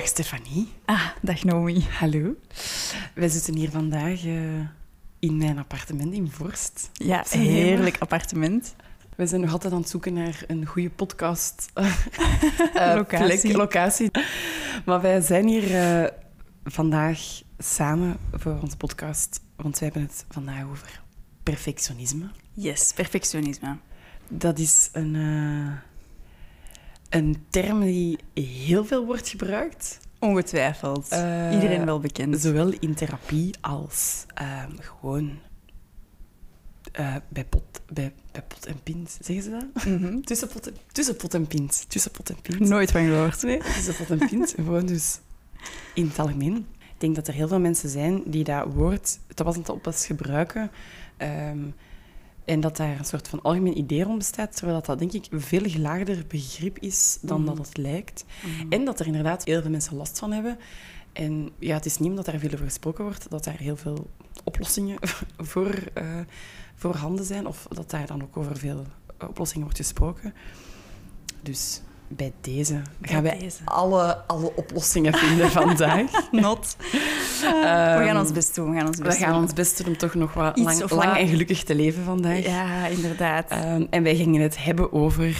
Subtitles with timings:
[0.00, 0.68] Dag Stefanie.
[0.84, 1.86] Ah, dag Nomi.
[1.98, 2.34] Hallo.
[3.14, 4.60] Wij zitten hier vandaag uh,
[5.18, 6.90] in mijn appartement in Vorst.
[6.92, 8.74] Ja, een heerlijk appartement.
[9.16, 11.94] We zijn nog altijd aan het zoeken naar een goede podcast uh,
[12.96, 13.40] locatie.
[13.40, 14.10] Plek, locatie.
[14.84, 16.08] Maar wij zijn hier uh,
[16.64, 17.20] vandaag
[17.58, 21.02] samen voor onze podcast, want wij hebben het vandaag over
[21.42, 22.30] perfectionisme.
[22.52, 23.76] Yes, perfectionisme.
[24.28, 25.14] Dat is een,
[27.10, 30.00] een term die heel veel wordt gebruikt.
[30.18, 31.12] Ongetwijfeld.
[31.12, 32.40] Uh, Iedereen wel bekend.
[32.40, 35.38] Zowel in therapie als uh, gewoon
[37.00, 39.18] uh, bij, pot, bij, bij pot en pint.
[39.20, 39.84] Zeggen ze dat?
[39.84, 40.24] Mm -hmm.
[40.30, 41.84] tussen, pot en, tussen pot en pint.
[41.88, 42.58] Tussen pot en pint.
[42.58, 43.42] Nooit van gehoord.
[43.42, 44.52] Nee, tussen pot en pint.
[44.56, 45.20] gewoon dus
[45.94, 46.56] in het algemeen.
[46.78, 50.06] Ik denk dat er heel veel mensen zijn die dat woord pas en te oppas
[50.06, 50.70] gebruiken.
[51.18, 51.74] Um,
[52.50, 55.32] en dat daar een soort van algemeen idee rond bestaat, terwijl dat, dat denk ik
[55.32, 57.46] een veel gelaagder begrip is dan mm.
[57.46, 58.24] dat het lijkt.
[58.44, 58.72] Mm.
[58.72, 60.58] En dat er inderdaad heel veel mensen last van hebben.
[61.12, 64.10] En ja, het is niet omdat daar veel over gesproken wordt, dat daar heel veel
[64.44, 64.98] oplossingen
[65.50, 66.18] voor, uh,
[66.74, 68.86] voor handen zijn, of dat daar dan ook over veel
[69.28, 70.34] oplossingen wordt gesproken.
[71.42, 71.80] Dus
[72.16, 73.58] bij deze gaan wij deze.
[73.64, 76.10] Alle, alle oplossingen vinden vandaag.
[76.30, 76.76] Not.
[77.44, 77.52] Um,
[77.98, 78.70] we gaan ons best doen.
[78.70, 79.42] We gaan ons best, we gaan doen.
[79.42, 81.16] ons best doen om toch nog wat Iets lang, lang wat.
[81.16, 82.44] en gelukkig te leven vandaag.
[82.44, 83.52] Ja, inderdaad.
[83.52, 85.36] Um, en wij gingen het hebben over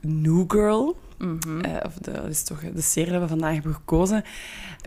[0.00, 0.96] New Girl.
[1.18, 1.64] Mm -hmm.
[1.64, 4.24] uh, of de, dat is toch de serie die we vandaag hebben gekozen.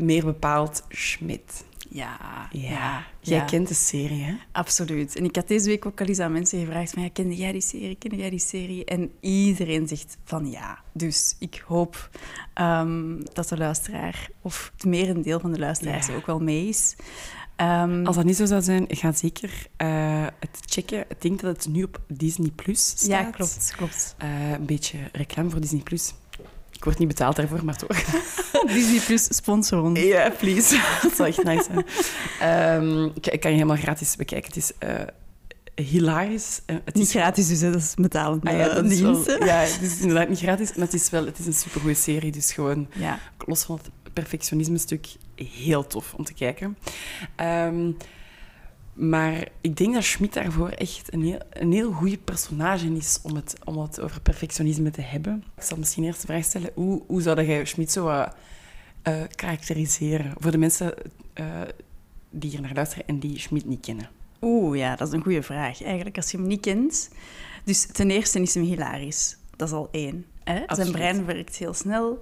[0.02, 1.64] Meer bepaald Schmidt.
[1.94, 2.17] Ja,
[2.52, 2.70] ja.
[2.70, 3.03] ja.
[3.20, 3.45] Jij ja.
[3.45, 4.34] kent de serie, hè?
[4.52, 5.16] Absoluut.
[5.16, 7.52] En ik had deze week ook al eens aan mensen gevraagd van, ja, kende jij
[7.52, 8.86] die serie, kende jij die serie?
[8.86, 10.80] En iedereen zegt van ja.
[10.94, 12.09] Dus ik hoop
[12.61, 16.16] um, dat de luisteraar, of het merendeel van de luisteraars Ja.
[16.16, 16.95] ook wel mee is.
[17.58, 21.05] Um, Als dat niet zo zou zijn, ga zeker uh, het checken.
[21.09, 23.08] Ik denk dat het nu op Disney Plus staat.
[23.08, 23.73] Ja, klopt.
[23.76, 24.16] klopt.
[24.23, 26.14] Uh, een beetje reclame voor Disney Plus.
[26.72, 28.03] Ik word niet betaald daarvoor, maar toch.
[28.73, 29.99] Disney Plus sponsor ons.
[29.99, 30.82] Ja, yeah, please.
[31.02, 32.83] dat zou echt nice zijn.
[32.83, 34.48] Um, ik kan je helemaal gratis bekijken.
[34.48, 35.02] Het is uh,
[35.76, 36.61] hilarisch.
[36.67, 37.11] Uh, het niet is...
[37.11, 37.71] gratis, dus hè?
[37.71, 38.45] dat is betalend.
[38.45, 39.26] Ah, ja, dat is dienst.
[39.26, 41.95] wel, ja, het is inderdaad niet gratis, maar het is wel het is een supergoeie
[41.95, 42.31] serie.
[42.31, 43.20] Dus gewoon, ja.
[43.45, 46.77] los van het perfectionisme-stuk, heel tof om te kijken.
[47.42, 47.98] Um,
[48.94, 53.36] maar ik denk dat Schmidt daarvoor echt een heel, een heel goede personage is om
[53.36, 55.44] het, om het over perfectionisme te hebben.
[55.58, 58.28] Ik zal misschien eerst de vraag stellen, hoe, hoe zou jij Schmidt zo uh,
[59.08, 60.34] uh, karakteriseren?
[60.38, 60.94] Voor de mensen
[61.40, 61.62] uh,
[62.30, 64.10] die hier naar luisteren en die Schmidt niet kennen.
[64.42, 65.84] Oeh, ja, dat is een goede vraag.
[65.84, 67.10] Eigenlijk, als je hem niet kent...
[67.64, 69.38] Dus ten eerste is hem hilarisch.
[69.56, 70.26] Dat is al één.
[70.44, 70.64] Hè?
[70.68, 72.22] Zijn brein werkt heel snel.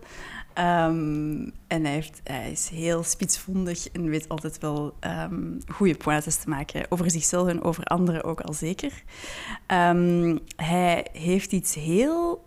[0.59, 6.35] Um, en hij, heeft, hij, is heel spitsvondig en weet altijd wel um, goede pointes
[6.35, 6.85] te maken.
[6.89, 9.03] Over zichzelf en over anderen ook al zeker.
[9.67, 12.45] Um, hij heeft iets heel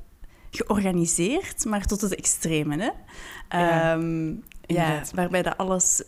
[0.50, 2.76] georganiseerd, maar tot het extreme.
[2.76, 2.90] Hè?
[3.58, 3.98] Ja,
[4.66, 6.02] ja, waarbij dat alles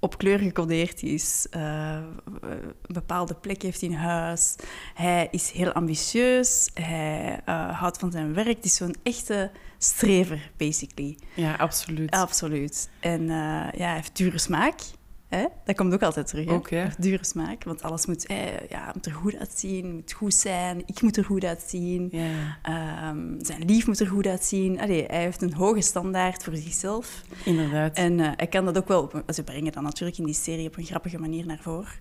[0.00, 1.46] op kleur gecodeerd is.
[1.56, 1.98] Uh,
[2.40, 4.56] een bepaalde plek heeft in huis.
[4.94, 6.70] Hij is heel ambitieus.
[6.74, 8.56] Hij uh, houdt van zijn werk.
[8.56, 9.50] Het is zo'n echte
[9.86, 11.18] strever, basically.
[11.34, 12.10] Ja, absoluut.
[12.10, 12.88] Absoluut.
[13.00, 14.80] En uh, ja, hij heeft dure smaak.
[15.28, 15.44] Hè?
[15.64, 16.44] Dat komt ook altijd terug.
[16.44, 16.52] Hè?
[16.52, 16.88] Ook, ja.
[16.98, 20.82] Dure smaak, want alles moet, eh, ja, moet er goed uitzien, moet goed zijn.
[20.86, 22.08] Ik moet er goed uitzien.
[22.10, 23.10] Ja.
[23.10, 24.80] Um, zijn lief moet er goed uitzien.
[24.80, 27.22] Allee, hij heeft een hoge standaard voor zichzelf.
[27.44, 27.96] Inderdaad.
[27.96, 29.02] En uh, hij kan dat ook wel...
[29.02, 31.92] Op, ze brengen dat natuurlijk in die serie op een grappige manier naar voren.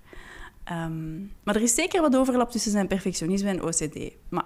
[0.72, 4.14] Um, maar er is zeker wat overlap tussen zijn perfectionisme en OCD.
[4.30, 4.46] Maar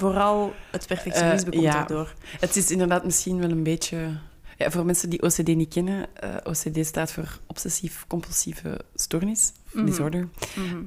[0.00, 1.80] vooral het perfectionisme uh, komt ja.
[1.80, 2.14] erdoor.
[2.40, 4.18] Het is inderdaad misschien wel een beetje...
[4.56, 9.78] Ja, voor mensen die OCD niet kennen, uh, OCD staat voor obsessief-compulsieve stoornis, Mhm.
[9.78, 9.90] mm -hmm.
[9.90, 10.28] disorder.
[10.54, 10.84] Mm -hmm.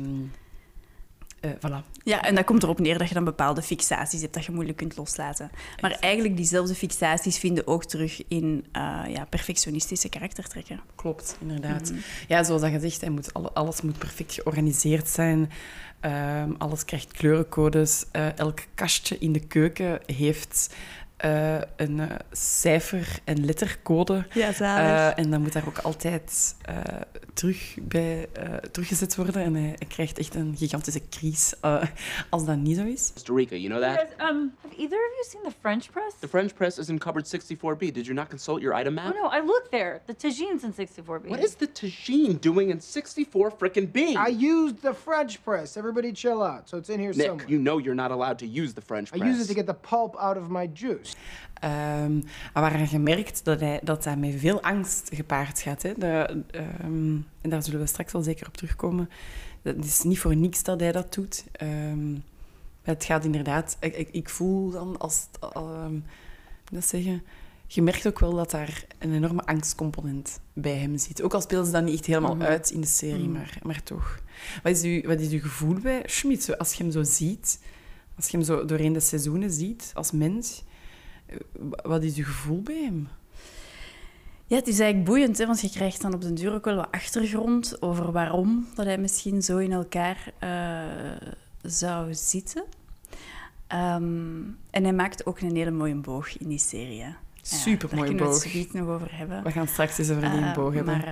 [0.00, 0.32] um,
[1.40, 2.02] uh, voilà.
[2.02, 4.76] Ja, en dat komt erop neer dat je dan bepaalde fixaties hebt dat je moeilijk
[4.76, 5.50] kunt loslaten.
[5.52, 6.04] Maar exact.
[6.04, 10.80] eigenlijk diezelfde fixaties vinden ook terug in uh, ja, perfectionistische karaktertrekken.
[10.94, 11.90] Klopt, inderdaad.
[11.90, 12.04] Mm -hmm.
[12.28, 15.50] Ja, zoals dat gezegd, hij moet, alles moet perfect georganiseerd zijn.
[16.00, 18.04] Um, alles krijgt kleurencodes.
[18.12, 20.74] Uh, elk kastje in de keuken heeft
[21.24, 24.26] uh, een uh, cijfer- en lettercode.
[24.32, 26.56] Ja, uh, en dan moet daar ook altijd
[27.34, 28.28] terug bij
[28.70, 29.42] teruggezet worden.
[29.42, 31.54] En hij, hij, krijgt echt een gigantische crisis
[32.30, 33.10] als dat niet zo is.
[33.12, 34.06] Costa Rica, you know that?
[34.18, 36.14] Yes, um, have either of you seen the French press?
[36.20, 37.92] The French press is in cupboard 64B.
[37.92, 39.14] Did you not consult your item map?
[39.14, 40.00] Oh, no, I looked there.
[40.06, 41.28] The tagine's in 64B.
[41.28, 44.16] What is the tagine doing in 64 frickin' B?
[44.16, 45.76] I used the French press.
[45.76, 46.68] Everybody chill out.
[46.68, 47.46] So it's in here Nick, somewhere.
[47.48, 49.28] you know you're not allowed to use the French I press.
[49.28, 51.07] use it to get the pulp out of my juice.
[51.64, 55.82] Um, maar waar je merkt dat hij, dat met veel angst gepaard gaat.
[55.82, 55.92] Hè.
[55.96, 56.42] De,
[56.84, 59.10] um, en daar zullen we straks wel zeker op terugkomen.
[59.62, 61.44] Het is niet voor niks dat hij dat doet.
[61.62, 62.22] Um,
[62.82, 63.76] het gaat inderdaad...
[63.80, 65.26] Ik, ik, ik, voel dan als...
[65.56, 66.04] Um,
[66.72, 67.22] dat zeggen...
[67.66, 71.22] je merkt ook wel dat daar een enorme angstcomponent bij hem zit.
[71.22, 72.44] Ook al speelt ze dat niet echt helemaal Mhm.
[72.44, 74.18] uit in de serie, maar, maar toch.
[74.62, 76.42] Wat is, uw, wat is uw gevoel bij Schmidt?
[76.42, 77.60] Zo, Als je hem zo ziet,
[78.16, 80.62] als je hem zo doorheen de seizoenen ziet, als mens,
[81.82, 83.08] wat is uw gevoel bij hem?
[84.46, 86.76] Ja, het is eigenlijk boeiend, hè, want je krijgt dan op den duur ook wel
[86.76, 91.28] wat achtergrond over waarom dat hij misschien zo in elkaar eh,
[91.62, 92.64] zou zitten.
[93.66, 94.40] Ehm,
[94.70, 97.02] en hij maakt ook een hele mooie boog in die serie.
[97.02, 97.10] hè.
[97.42, 98.62] Supermooie Daar kunnen we boog.
[98.62, 99.42] het nog over hebben.
[99.42, 100.96] We gaan straks eens over die Eh, boog hebben.
[100.98, 101.06] Maar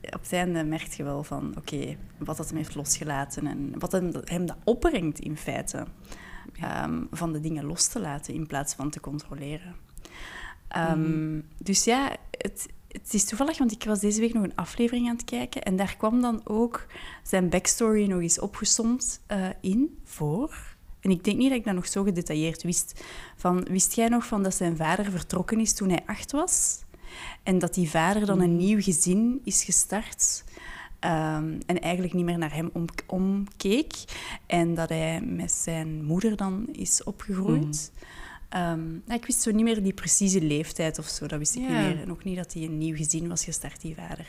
[0.00, 3.72] eh, op het einde merk je wel van, oké, wat dat hem heeft losgelaten en
[3.78, 5.86] wat hem, hem dat opbrengt in feite.
[6.60, 9.74] Ehm, van de dingen los te laten in plaats van te controleren.
[10.68, 11.40] Ehm, Mhm.
[11.58, 15.16] Dus ja, het, het is toevallig, want ik was deze week nog een aflevering aan
[15.16, 16.86] het kijken en daar kwam dan ook
[17.22, 20.74] zijn backstory nog eens opgesomd eh, in voor.
[21.00, 23.04] En ik denk niet dat ik dat nog zo gedetailleerd wist.
[23.36, 26.80] Van, wist jij nog van dat zijn vader vertrokken is toen hij acht was?
[27.42, 30.44] En dat die vader dan een nieuw gezin is gestart.
[30.98, 33.92] Ehm, en eigenlijk niet meer naar hem om, omkeek.
[34.46, 37.92] En dat hij met zijn moeder dan is opgegroeid.
[38.48, 41.26] Ehm, nou, ik wist zo niet meer die precieze leeftijd of zo.
[41.26, 41.68] Dat wist ik Ja.
[41.68, 42.02] niet meer.
[42.02, 44.26] En ook niet dat hij een nieuw gezin was gestart, die vader.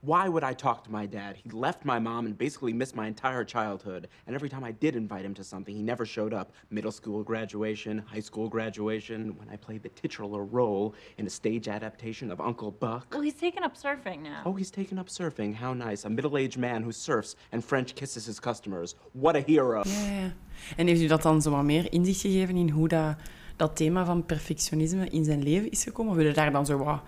[0.00, 1.36] Why would I talk to my dad?
[1.42, 4.06] He left my mom and basically missed my entire childhood.
[4.28, 6.52] And every time I did invite him to something, he never showed up.
[6.70, 11.66] Middle school graduation, high school graduation, when I played the titular role in a stage
[11.66, 13.08] adaptation of Uncle Buck.
[13.10, 14.42] Well, he's taken up surfing now.
[14.44, 15.56] Oh, he's taken up surfing.
[15.56, 16.04] How nice.
[16.04, 18.94] A middle aged man who surfs and French kisses his customers.
[19.14, 19.82] What a hero.
[19.84, 20.32] Ja, ja.
[20.76, 23.16] En heeft u dat dan zo wat meer inzicht gegeven in hoe dat,
[23.56, 26.10] dat thema van perfectionisme in zijn leven is gekomen?
[26.10, 27.02] Of hebben daar dan zo wat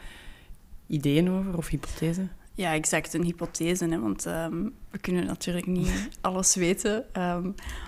[0.87, 2.31] ideeën over of hypothesen?
[2.61, 3.15] Ja, exact.
[3.15, 7.05] Een hypothese, hè, want ehm, we kunnen natuurlijk niet alles weten.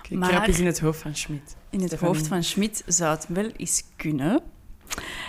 [0.09, 1.55] Ik Maar- krap eens in het hoofd van Schmidt.
[1.69, 2.15] in het Stefanie.
[2.15, 4.41] hoofd van Schmidt zou het wel eens kunnen.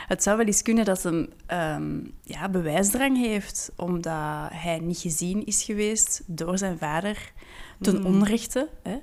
[0.06, 5.46] Het zou wel eens kunnen dat hij ehm, ja, bewijsdrang heeft, omdat hij niet gezien
[5.46, 7.32] is geweest door zijn vader
[7.80, 8.06] ten Mm.
[8.06, 8.96] onrechte, hè?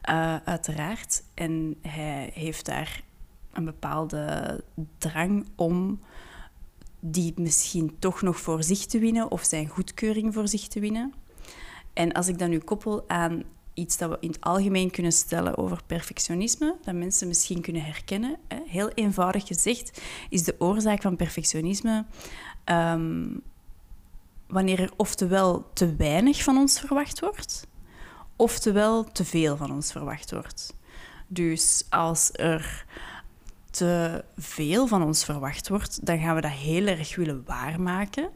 [0.00, 1.22] Eh, uiteraard.
[1.34, 3.02] En hij heeft daar
[3.52, 4.60] een bepaalde
[4.98, 6.00] drang om
[7.04, 11.14] die misschien toch nog voor zich te winnen of zijn goedkeuring voor zich te winnen.
[11.92, 13.42] En als ik dat nu koppel aan
[13.74, 18.36] iets dat we in het algemeen kunnen stellen over perfectionisme, dat mensen misschien kunnen herkennen.
[18.66, 22.04] Heel eenvoudig gezegd is de oorzaak van perfectionisme
[22.64, 23.26] ehm,
[24.46, 27.66] wanneer er oftewel te weinig van ons verwacht wordt,
[28.36, 30.76] oftewel te veel van ons verwacht wordt.
[31.26, 32.86] Dus als er
[33.72, 38.30] te veel van ons verwacht wordt, dan gaan we dat heel erg willen waarmaken.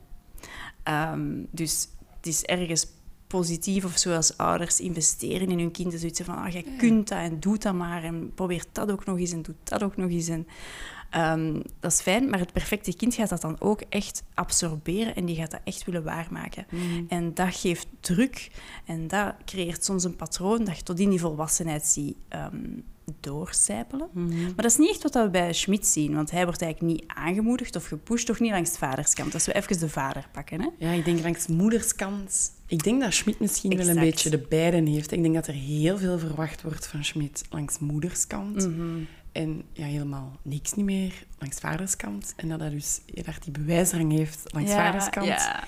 [0.83, 2.87] Ehm, dus het is ergens
[3.27, 5.93] positief of zo als ouders investeren in hun kind.
[5.93, 8.05] en Zoiets van, ah, jij kunt dat en doe dat maar.
[8.05, 10.29] En probeer dat ook nog eens en doe dat ook nog eens.
[10.29, 10.47] En,
[11.17, 15.25] ehm, dat is fijn, maar het perfecte kind gaat dat dan ook echt absorberen en
[15.25, 16.67] die gaat dat echt willen waarmaken.
[17.09, 18.51] En dat geeft druk
[18.85, 22.57] en dat creëert soms een patroon dat je tot in die volwassenheid ziet ehm,
[23.21, 24.09] doorcijpelen.
[24.15, 27.05] Maar dat is niet echt wat we bij Schmidt zien, want hij wordt eigenlijk niet
[27.07, 29.35] aangemoedigd of gepusht, toch niet langs de vaderskant.
[29.35, 30.61] Als we even de vader pakken.
[30.61, 30.69] Hè?
[30.79, 32.55] Ja, ik denk langs moederskant...
[32.69, 35.13] Ik denk dat Schmidt misschien wel een beetje de beiden heeft.
[35.13, 38.69] Ik denk dat er heel veel verwacht wordt van Schmidt langs moederskant.
[38.69, 38.99] Mhm.
[39.37, 42.33] En ja, helemaal niks niet meer langs vaderskant.
[42.37, 45.27] En dat hij dus heel erg die bewijsdrang heeft langs vaderskant.
[45.27, 45.65] Ja.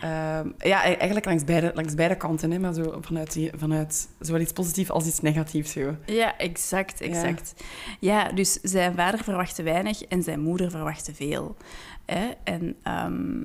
[0.00, 2.50] Ehm, ja, e- eigenlijk langs beide, langs beide kanten.
[2.50, 5.72] Hè, maar zo vanuit, die, vanuit zowel iets positiefs als iets negatiefs.
[5.72, 5.96] Zo.
[6.06, 7.54] Ja, exact, exact.
[8.00, 8.32] Ja.
[8.32, 11.56] dus zijn vader verwachtte weinig en zijn moeder verwachtte veel.
[12.04, 12.30] Hè?
[12.44, 13.44] En ehm,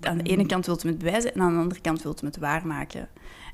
[0.00, 2.28] aan de ene kant wil hij het bewijzen en aan de andere kant wil hij
[2.28, 3.08] het waarmaken.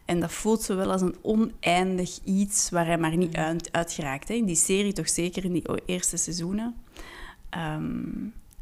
[0.04, 3.92] En dat voelt zo wel als een oneindig iets waar hij maar niet uit, uit
[3.92, 4.28] geraakt.
[4.28, 4.34] Hè?
[4.34, 6.74] In die serie toch zeker in die eerste seizoenen.
[7.50, 7.92] Ehm,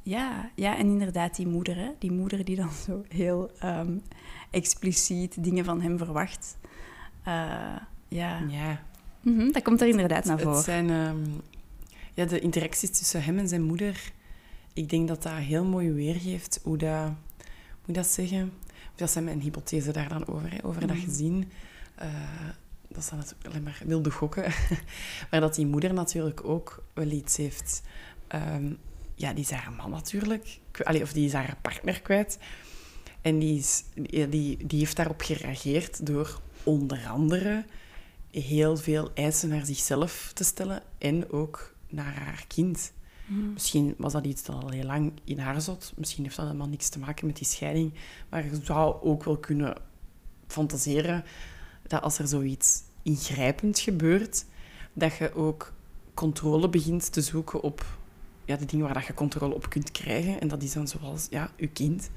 [0.02, 1.76] ja, ja, en inderdaad die moeder.
[1.76, 1.90] Hè?
[1.98, 3.92] Die moeder die dan zo heel ehm,
[4.50, 6.56] expliciet dingen van hem verwacht.
[7.22, 7.32] Eh,
[8.08, 8.82] ja, Ja,
[9.20, 10.62] Mhm, dat komt er inderdaad naar het voren.
[10.62, 11.16] zijn ehm,
[12.14, 14.12] ja, de interacties tussen hem en zijn moeder.
[14.72, 17.14] Ik denk dat dat heel mooi weergeeft hoe dat, hoe
[17.78, 18.52] moet ik dat zeggen?
[18.94, 21.50] Dat zijn mijn hypothese daar dan over, hè, over dat gezin.
[21.94, 22.08] Eh,
[22.88, 24.52] dat is dan natuurlijk alleen maar wilde gokken.
[25.30, 27.82] maar dat die moeder natuurlijk ook wel iets heeft.
[28.26, 28.72] Ehm,
[29.14, 30.58] ja, die is haar man natuurlijk.
[30.82, 32.38] Allee, of die is haar partner kwijt.
[33.20, 33.84] En die, is,
[34.28, 37.64] die, die heeft daarop gereageerd door onder andere
[38.30, 42.92] heel veel eisen naar zichzelf te stellen en ook naar haar kind.
[43.52, 45.92] Misschien was dat iets dat al heel lang in haar zat.
[45.96, 47.92] Misschien heeft dat helemaal niks te maken met die scheiding.
[48.28, 49.74] Maar je zou ook wel kunnen
[50.46, 51.24] fantaseren
[51.86, 54.44] dat als er zoiets ingrijpend gebeurt,
[54.92, 55.72] dat je ook
[56.14, 57.98] controle begint te zoeken op
[58.44, 60.40] ja, de dingen waar dat je controle op kunt krijgen.
[60.40, 62.10] En dat is dan zoals ja, je kind.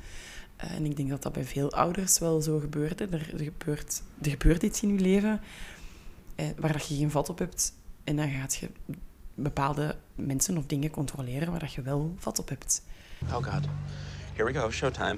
[0.56, 3.02] Eh, en ik denk dat dat bij veel ouders wel zo gebeurt.
[3.02, 5.42] Er, er, gebeurt, er gebeurt iets in je leven
[6.36, 7.74] eh, waar dat je geen vat op hebt.
[8.04, 8.70] En dan gaat je
[9.36, 12.82] bepaalde mensen of dingen controleren waar dat je wel vat op hebt.
[13.28, 13.64] Oh God.
[14.36, 14.72] Here we go.
[14.72, 15.18] Showtime.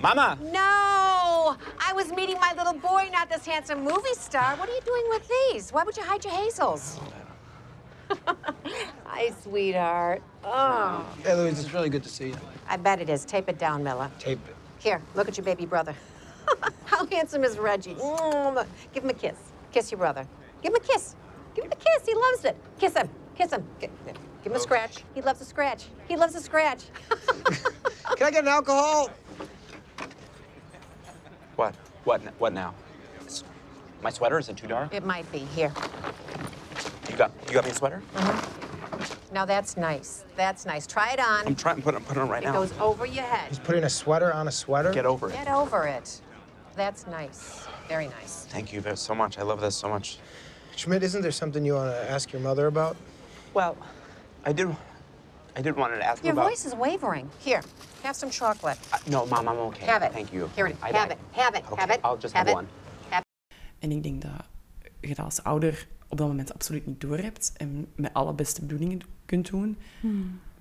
[0.00, 0.34] Mama!
[0.52, 1.56] No!
[1.90, 4.56] I was meeting my little boy, not this handsome movie star.
[4.56, 5.72] What are you doing with these?
[5.72, 6.98] Why would you hide your hazels?
[9.04, 10.22] Hi, sweetheart.
[10.44, 12.36] Oh, Hey, Louise, it's really good to see you.
[12.68, 13.24] I bet it is.
[13.24, 14.10] Tape it down, Milla.
[14.18, 14.54] Tape it.
[14.78, 15.94] Here, look at your baby brother.
[16.84, 17.94] How handsome is Reggie?
[17.94, 19.36] Mm, Give him a kiss.
[19.72, 20.26] Kiss your brother.
[20.62, 21.14] Give him a kiss.
[21.54, 22.06] Give him a kiss.
[22.06, 22.56] He loves it.
[22.78, 23.08] Kiss him.
[23.36, 23.66] Kiss him.
[23.80, 23.90] Give
[24.42, 24.58] him a oh.
[24.58, 25.04] scratch.
[25.14, 25.86] He loves a scratch.
[26.08, 26.84] He loves a scratch.
[28.16, 29.10] Can I get an alcohol?
[31.56, 31.74] What?
[32.04, 32.22] What?
[32.38, 32.74] What now?
[34.02, 34.92] My sweater is it too dark?
[34.92, 35.38] it might be.
[35.38, 35.72] Here.
[37.08, 38.02] You got you got me a sweater?
[38.14, 39.34] Mm-hmm.
[39.34, 40.24] Now that's nice.
[40.36, 40.86] That's nice.
[40.86, 41.46] Try it on.
[41.46, 42.50] I'm trying to put it put it on right It now.
[42.62, 43.48] It goes over your head.
[43.48, 44.92] He's putting a sweater on a sweater?
[44.92, 45.32] Get over it.
[45.32, 46.20] Get over it.
[46.76, 47.66] That's nice.
[47.88, 48.46] Very nice.
[48.50, 49.38] Thank you so much.
[49.38, 50.18] I love this so much.
[50.76, 52.96] Schmidt, isn't there something you want to ask your mother about?
[53.54, 53.76] Well,
[54.44, 54.66] I did
[55.56, 56.48] I did want to ask you Your about.
[56.50, 57.30] voice is wavering.
[57.38, 57.62] Here,
[58.02, 58.78] have some chocolate.
[58.92, 59.86] Uh, no, mom, I'm okay.
[59.86, 60.12] Have it.
[60.12, 60.48] Thank you.
[60.56, 61.18] Here it Have I- it.
[61.30, 61.64] Have it.
[61.70, 62.00] Okay, Have it.
[62.04, 62.54] I'll just have have it.
[62.56, 62.66] one.
[63.08, 63.22] Have
[63.78, 64.30] En ik denk dat
[65.00, 69.00] je dat als ouder op dat moment absoluut niet doorhebt en met alle beste bedoelingen
[69.26, 69.78] kunt doen.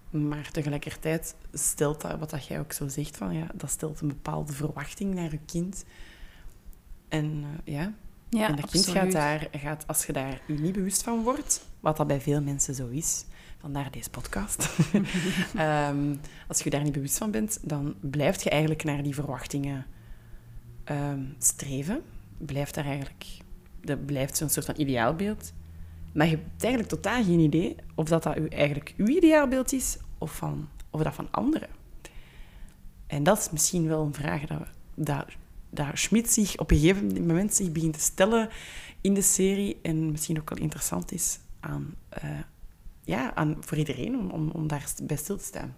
[0.10, 4.08] Maar tegelijkertijd stelt dat, wat dat jij ook zo zegt, van, ja, dat stelt een
[4.08, 5.86] bepaalde verwachting naar je kind.
[7.08, 7.94] En eh, ja,
[8.38, 11.66] Ja, en dat kind gaat daar, gaat, als je daar je niet bewust van wordt,
[11.80, 13.26] wat dat bij veel mensen zo is,
[13.60, 14.70] vandaar deze podcast.
[15.56, 16.16] Ehm,
[16.48, 19.86] als je daar niet bewust van bent, dan blijf je eigenlijk naar die verwachtingen
[20.84, 22.02] ehm, streven.
[22.38, 23.26] Blijft daar eigenlijk,
[23.82, 25.54] dat blijft zo'n soort van ideaalbeeld.
[26.14, 30.36] Maar je hebt eigenlijk totaal geen idee of dat, dat eigenlijk uw ideaalbeeld is of,
[30.36, 31.70] van, of dat van anderen.
[33.08, 35.26] En dat is misschien wel een vraag dat, dat,
[35.74, 38.50] dat Schmidt zich op een gegeven moment zich begint te stellen
[39.02, 39.80] in de serie.
[39.82, 42.30] En misschien ook wel interessant is aan, eh,
[43.04, 45.76] ja, aan, voor iedereen om, om, om daar bij stil te staan.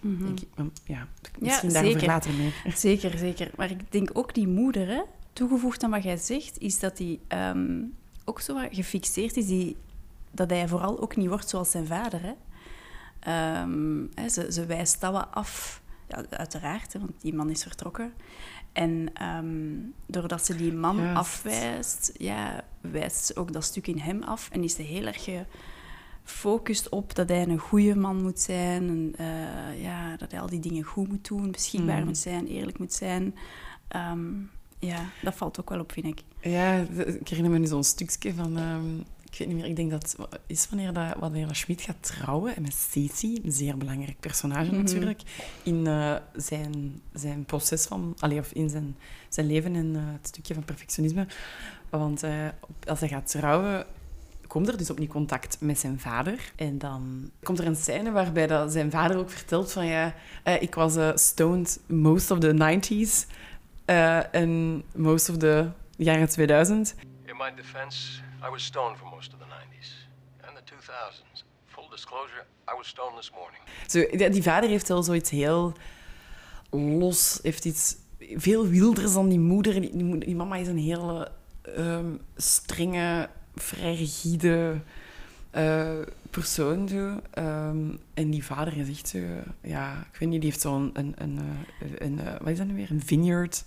[0.00, 0.48] Denk ik.
[0.84, 1.08] Ja,
[1.38, 2.06] misschien daarover zeker.
[2.06, 2.62] later meer.
[2.76, 3.50] Zeker, zeker.
[3.56, 7.20] Maar ik denk ook die moeder, hè, toegevoegd aan wat jij zegt, is dat hij
[7.28, 7.82] ehm,
[8.24, 9.46] ook zo gefixeerd is.
[9.46, 9.76] Die,
[10.30, 12.20] dat hij vooral ook niet wordt zoals zijn vader.
[12.22, 12.32] Hè.
[13.20, 15.81] Ehm, hè, ze, ze wijst dat wat af,
[16.30, 18.12] uiteraard, hè, want die man is vertrokken.
[18.72, 19.74] En ehm,
[20.06, 21.16] doordat ze die man Juist.
[21.18, 24.48] afwijst, ja, wijst ze ook dat stuk in hem af.
[24.52, 25.24] En is ze heel erg
[26.24, 28.88] gefocust op dat hij een goede man moet zijn.
[28.88, 32.06] En, eh, ja, dat hij al die dingen goed moet doen, beschikbaar Mhm.
[32.06, 33.34] moet zijn, eerlijk moet zijn.
[33.88, 34.30] Ehm,
[34.78, 36.22] ja, dat valt ook wel op, vind ik.
[36.40, 36.76] Ja,
[37.20, 38.56] ik herinner me nu zo'n stukje van...
[38.56, 38.84] ehm,
[39.32, 41.96] ik weet niet meer, ik denk dat het is wanneer, dat, wanneer dat Schmid gaat
[42.02, 42.56] trouwen.
[42.56, 44.76] En met Stacey, een zeer belangrijk personage Mhm.
[44.76, 45.20] natuurlijk,
[45.62, 48.16] in eh, zijn, zijn proces van...
[48.18, 48.96] Allee, of in zijn,
[49.28, 51.26] zijn leven en eh, het stukje van perfectionisme.
[51.90, 52.48] Want eh,
[52.86, 53.86] als hij gaat trouwen,
[54.46, 56.52] komt er dus opnieuw contact met zijn vader.
[56.56, 59.86] En dan komt er een scène waarbij dat zijn vader ook vertelt van...
[59.86, 63.26] Ja, eh, ik was eh, stoned most of the 90s
[63.84, 66.94] eh, en most of the jaren 2000.
[67.24, 69.88] In my defense, I was stoned for most of the 90s
[70.46, 71.44] and the 2000s.
[71.66, 73.60] Full disclosure, I was stoned this morning.
[73.86, 75.72] Zo, die, vader heeft wel zoiets heel
[76.70, 79.80] los, heeft iets veel wilders dan die moeder.
[79.80, 81.32] Die, die, die mama is een hele
[81.62, 84.80] ehm, strenge, vrij rigide
[85.52, 85.90] eh,
[86.30, 86.88] persoon.
[86.88, 87.20] Zo.
[87.30, 87.76] Ehm,
[88.14, 89.18] en die vader is echt zo,
[89.60, 91.38] ja, ik weet niet, die heeft zo'n, een, een,
[91.80, 92.90] eh, een, eh, wat is dat nu weer?
[92.90, 93.64] Een vineyard,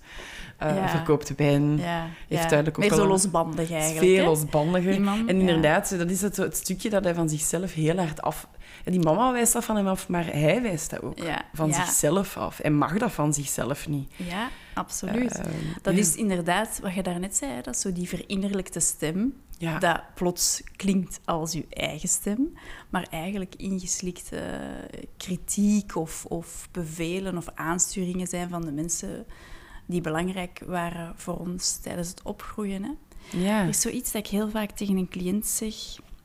[0.59, 0.89] Ja.
[0.89, 1.77] verkoopt wijn.
[1.77, 2.49] Ja, heeft ja.
[2.49, 4.05] duidelijk ook Meer zo losbandig eigenlijk.
[4.05, 5.01] Veel losbandiger.
[5.01, 8.47] Man, en inderdaad, dat is het, het stukje dat hij van zichzelf heel hard af...
[8.83, 11.67] En die mama wijst dat van hem af, maar hij wijst dat ook Ja, van
[11.67, 11.73] ja.
[11.73, 12.59] zichzelf af.
[12.59, 14.11] En mag dat van zichzelf niet.
[14.15, 15.37] Ja, absoluut.
[15.37, 15.49] Ehm,
[15.81, 15.99] dat ja.
[15.99, 19.33] is inderdaad wat je daarnet zei, hè, dat is zo die verinnerlijkte stem.
[19.57, 19.79] Ja.
[19.79, 22.53] Dat plots klinkt als je eigen stem,
[22.89, 24.41] maar eigenlijk ingeslikte
[25.17, 29.25] kritiek of, of bevelen of aansturingen zijn van de mensen
[29.85, 32.83] die belangrijk waren voor ons tijdens het opgroeien.
[32.83, 32.91] Hè.
[33.39, 33.61] Ja.
[33.61, 35.75] Er is zoiets dat ik heel vaak tegen een cliënt zeg.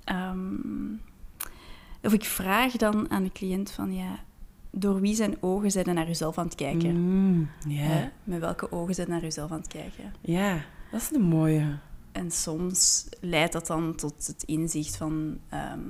[0.04, 0.94] ehm,
[2.02, 4.18] of ik vraag dan aan de cliënt van, ja,
[4.70, 7.00] door wie zijn ogen zijn naar jezelf aan het kijken?
[7.00, 7.48] Mm.
[8.24, 10.12] Met welke ogen zijn naar jezelf aan het kijken?
[10.20, 11.78] ja, dat is een mooie.
[12.12, 15.80] En soms leidt dat dan tot het inzicht van ehm,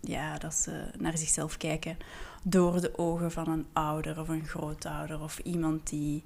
[0.00, 1.96] ja, dat ze naar zichzelf kijken
[2.42, 6.24] door de ogen van een ouder of een grootouder of iemand die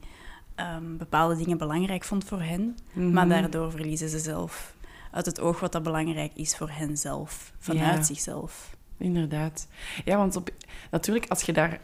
[0.55, 3.29] ehm, bepaalde dingen belangrijk vond voor hen, maar Mhm.
[3.29, 4.75] daardoor verliezen ze zelf
[5.11, 8.03] uit het oog wat dat belangrijk is voor hen zelf, vanuit Ja.
[8.03, 8.77] zichzelf.
[8.97, 9.67] inderdaad.
[10.05, 10.51] Ja, want op,
[10.91, 11.81] natuurlijk, als je, daar,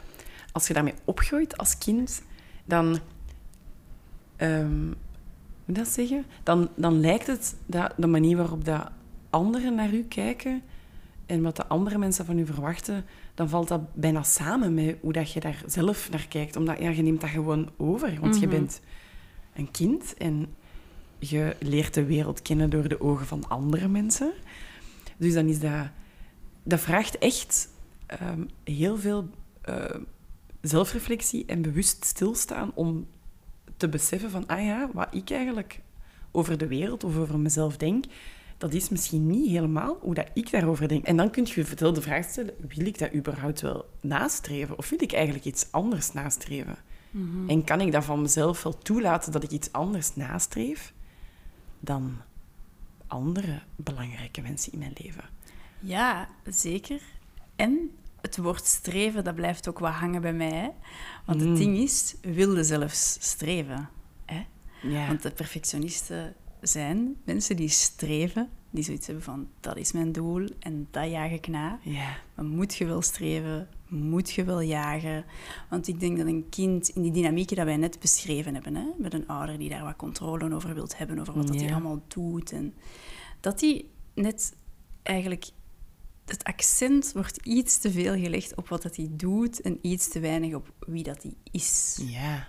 [0.53, 2.23] als je daarmee opgroeit als kind,
[2.65, 2.99] dan...
[4.37, 4.93] ehm,
[5.69, 6.25] moet dat zeggen?
[6.43, 8.91] Dan, dan lijkt het dat de manier waarop dat
[9.31, 10.63] anderen naar u kijken
[11.27, 15.13] en wat de andere mensen van u verwachten, dan valt dat bijna samen met hoe
[15.13, 16.57] dat je daar zelf naar kijkt.
[16.57, 18.81] Omdat ja, je neemt dat gewoon over, want je bent
[19.55, 20.55] een kind en
[21.19, 24.33] je leert de wereld kennen door de ogen van andere mensen.
[25.17, 25.89] Dus dan is dat...
[26.63, 27.69] Dat vraagt echt
[28.07, 29.29] ehm, heel veel
[29.61, 29.95] eh,
[30.61, 33.07] zelfreflectie en bewust stilstaan om
[33.79, 35.81] te beseffen van, ah ja, wat ik eigenlijk
[36.31, 38.05] over de wereld of over mezelf denk,
[38.59, 41.05] dat is misschien niet helemaal hoe dat ik daarover denk.
[41.05, 44.79] En dan kun je jezelf de vraag stellen, wil ik dat überhaupt wel nastreven?
[44.79, 46.77] Of wil ik eigenlijk iets anders nastreven?
[47.47, 50.93] En kan ik dat van mezelf wel toelaten dat ik iets anders nastreef
[51.81, 52.17] dan
[53.07, 55.25] andere belangrijke mensen in mijn leven?
[55.81, 57.01] Ja, zeker.
[57.57, 57.91] En
[58.37, 60.51] het woord streven, dat blijft ook wat hangen bij mij.
[60.51, 60.69] Hè?
[61.25, 63.89] Want het ding is, we wilden zelfs streven.
[64.25, 64.47] Hè?
[64.83, 65.07] Ja.
[65.07, 70.49] Want de perfectionisten zijn mensen die streven, die zoiets hebben van, dat is mijn doel
[70.59, 71.79] en dat jaag ik na.
[71.83, 72.17] Ja.
[72.35, 73.69] Maar moet je wel streven?
[73.89, 75.25] Moet je wel jagen?
[75.71, 78.85] Want ik denk dat een kind in die dynamieken dat wij net beschreven hebben, hè,
[78.97, 82.03] met een ouder die daar wat controle over wilt hebben, over wat dat hij allemaal
[82.09, 82.75] doet, en
[83.41, 84.57] dat die net
[85.03, 85.51] eigenlijk
[86.31, 90.21] het accent wordt iets te veel gelegd op wat dat hij doet en iets te
[90.21, 92.01] weinig op wie dat hij is.
[92.03, 92.49] Ja.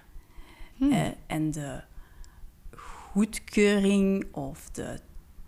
[0.80, 1.82] Eh, en de
[3.12, 5.00] goedkeuring of de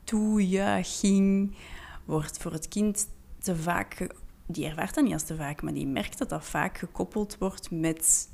[0.03, 1.55] toejuiching
[2.05, 3.07] wordt voor het kind
[3.39, 4.07] te vaak...
[4.45, 7.71] Die ervaart dat niet als te vaak, maar die merkt dat dat vaak gekoppeld wordt
[7.71, 8.29] met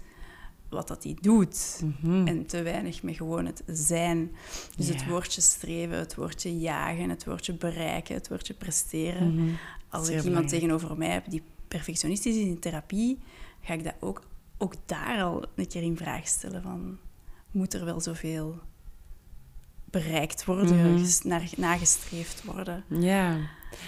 [0.70, 1.84] wat dat hij doet.
[2.26, 4.32] En te weinig met gewoon het zijn.
[4.78, 9.58] Dus het woordje streven, het woordje jagen, het woordje bereiken, het woordje presteren.
[9.90, 13.20] Als ik iemand tegenover mij heb die perfectionistisch is in therapie,
[13.62, 14.22] ga ik dat ook,
[14.58, 16.98] ook daar al een keer in vraag stellen van...
[17.52, 18.60] Moet er wel zoveel
[19.90, 22.84] bereikt worden, naar, nagestreefd worden?
[22.88, 23.38] Ja.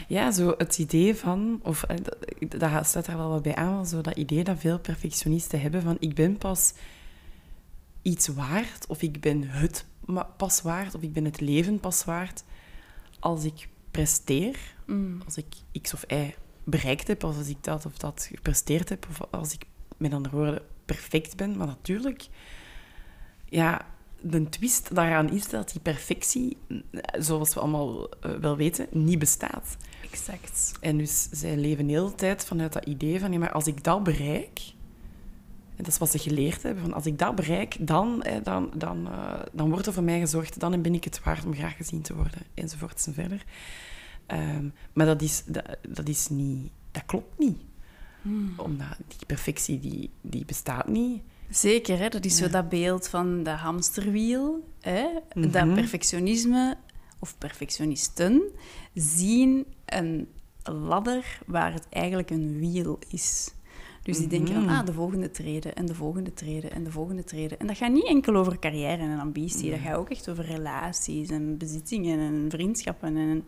[0.07, 1.97] ja, zo het idee van, of eh,
[2.57, 5.97] dat, staat daar wel wat bij aan, zo dat idee dat veel perfectionisten hebben van
[5.99, 6.73] ik ben pas
[8.01, 9.85] iets waard, of ik ben het
[10.37, 12.43] pas waard, of ik ben het leven pas waard
[13.19, 14.57] als ik presteer,
[15.25, 15.45] als ik
[15.81, 19.53] X of Y bereikt heb, of als ik dat of dat gepresteerd heb, of als
[19.53, 19.65] ik
[19.97, 21.57] met andere woorden perfect ben.
[21.57, 22.27] Maar natuurlijk,
[23.45, 23.85] ja,
[24.21, 26.57] de twist daaraan is dat die perfectie,
[27.19, 29.77] zoals we allemaal eh, wel weten, niet bestaat.
[30.11, 30.71] Exact.
[30.81, 33.83] En dus zij leven de hele tijd vanuit dat idee van, ja, maar als ik
[33.83, 34.59] dat bereik,
[35.79, 38.71] en dat is wat ze geleerd hebben, van als ik dat bereik, dan, eh, dan,
[38.75, 41.75] dan, eh, dan wordt er voor mij gezorgd, dan ben ik het waard om graag
[41.75, 43.43] gezien te worden, enzovoort en verder.
[44.25, 47.57] Ehm, maar dat is, dat, dat is niet, dat klopt niet.
[48.57, 51.21] Omdat die perfectie, die, die bestaat niet.
[51.49, 52.09] Zeker, hè?
[52.09, 54.67] dat is zo dat beeld van de hamsterwiel.
[54.81, 55.05] Hè?
[55.33, 55.73] Dat Mhm.
[55.73, 56.77] perfectionisme
[57.19, 58.41] of perfectionisten
[58.93, 60.27] zien een
[60.63, 63.51] ladder waar het eigenlijk een wiel is.
[64.09, 64.65] Dus die denken Mhm.
[64.65, 67.59] van, ah, de volgende treden en de volgende treden en de volgende treden.
[67.59, 71.29] En dat gaat niet enkel over carrière en ambitie, dat gaat ook echt over relaties
[71.29, 73.17] en bezittingen en vriendschappen.
[73.17, 73.45] En,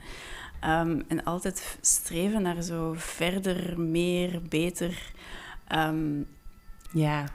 [0.60, 5.12] ehm, en altijd streven naar zo verder, meer, beter.
[5.67, 6.19] Ehm,
[6.93, 7.26] Ja,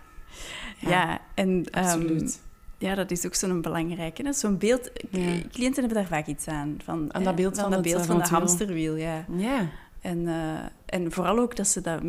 [0.78, 2.42] ja, en ehm, absoluut.
[2.78, 4.32] ja, dat is ook zo'n belangrijke.
[4.32, 5.20] Zo'n beeld, Ja.
[5.50, 6.76] cliënten hebben daar vaak iets aan.
[6.84, 9.24] Van, Aan dat hè, beeld van dat beeld eh, van de hamsterwiel, ja.
[9.36, 9.68] ja.
[10.00, 12.00] En, eh, en vooral ook dat ze dat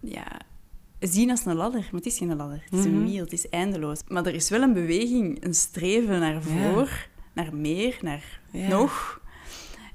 [0.00, 0.40] ja,
[1.00, 1.80] zien als een ladder.
[1.80, 3.04] Maar het is geen ladder, het is een Mhm.
[3.10, 4.00] wiel, het is eindeloos.
[4.08, 8.68] Maar er is wel een beweging, een streven naar voor, naar meer, naar Ja.
[8.68, 9.20] nog.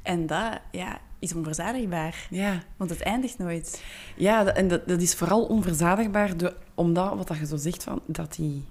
[0.02, 2.64] En dat ja, is onverzadigbaar, ja.
[2.78, 3.84] want het eindigt nooit.
[4.16, 8.02] Ja, en dat, dat is vooral onverzadigbaar, door, omdat, wat dat je zo zegt, van,
[8.06, 8.64] dat die,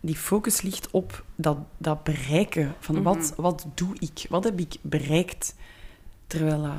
[0.00, 2.74] die focus ligt op dat, dat bereiken.
[2.78, 4.26] Van wat, wat doe ik?
[4.28, 5.54] Wat heb ik bereikt?
[6.26, 6.70] Terwijl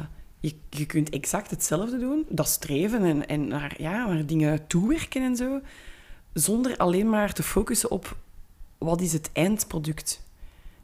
[0.43, 5.21] je, je kunt exact hetzelfde doen, dat streven en, en naar, ja, naar dingen toewerken
[5.21, 5.62] en zo,
[6.34, 8.17] zonder alleen maar te focussen op
[8.77, 10.23] wat is het eindproduct.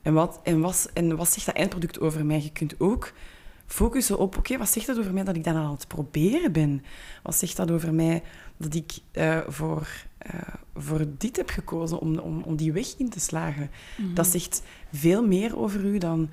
[0.01, 2.41] En wat, en, wat, en wat zegt dat eindproduct over mij?
[2.41, 3.13] Je kunt ook
[3.65, 6.83] focussen op, oké, wat zegt dat over mij dat ik dan aan het proberen ben?
[7.23, 8.23] Wat zegt dat over mij
[8.57, 10.39] dat ik eh, voor, eh,
[10.75, 13.69] voor dit heb gekozen, om, om, om die weg in te slagen?
[14.13, 14.61] Dat zegt
[14.93, 16.29] veel meer over u dan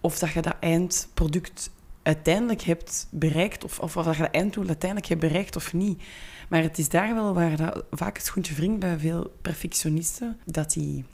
[0.00, 1.70] of dat je dat eindproduct
[2.06, 6.02] uiteindelijk hebt bereikt, of, of, je dat einddoel uiteindelijk hebt bereikt of niet.
[6.48, 10.72] Maar het is daar wel waar dat vaak het schoentje wringt bij veel perfectionisten, dat
[10.72, 11.04] die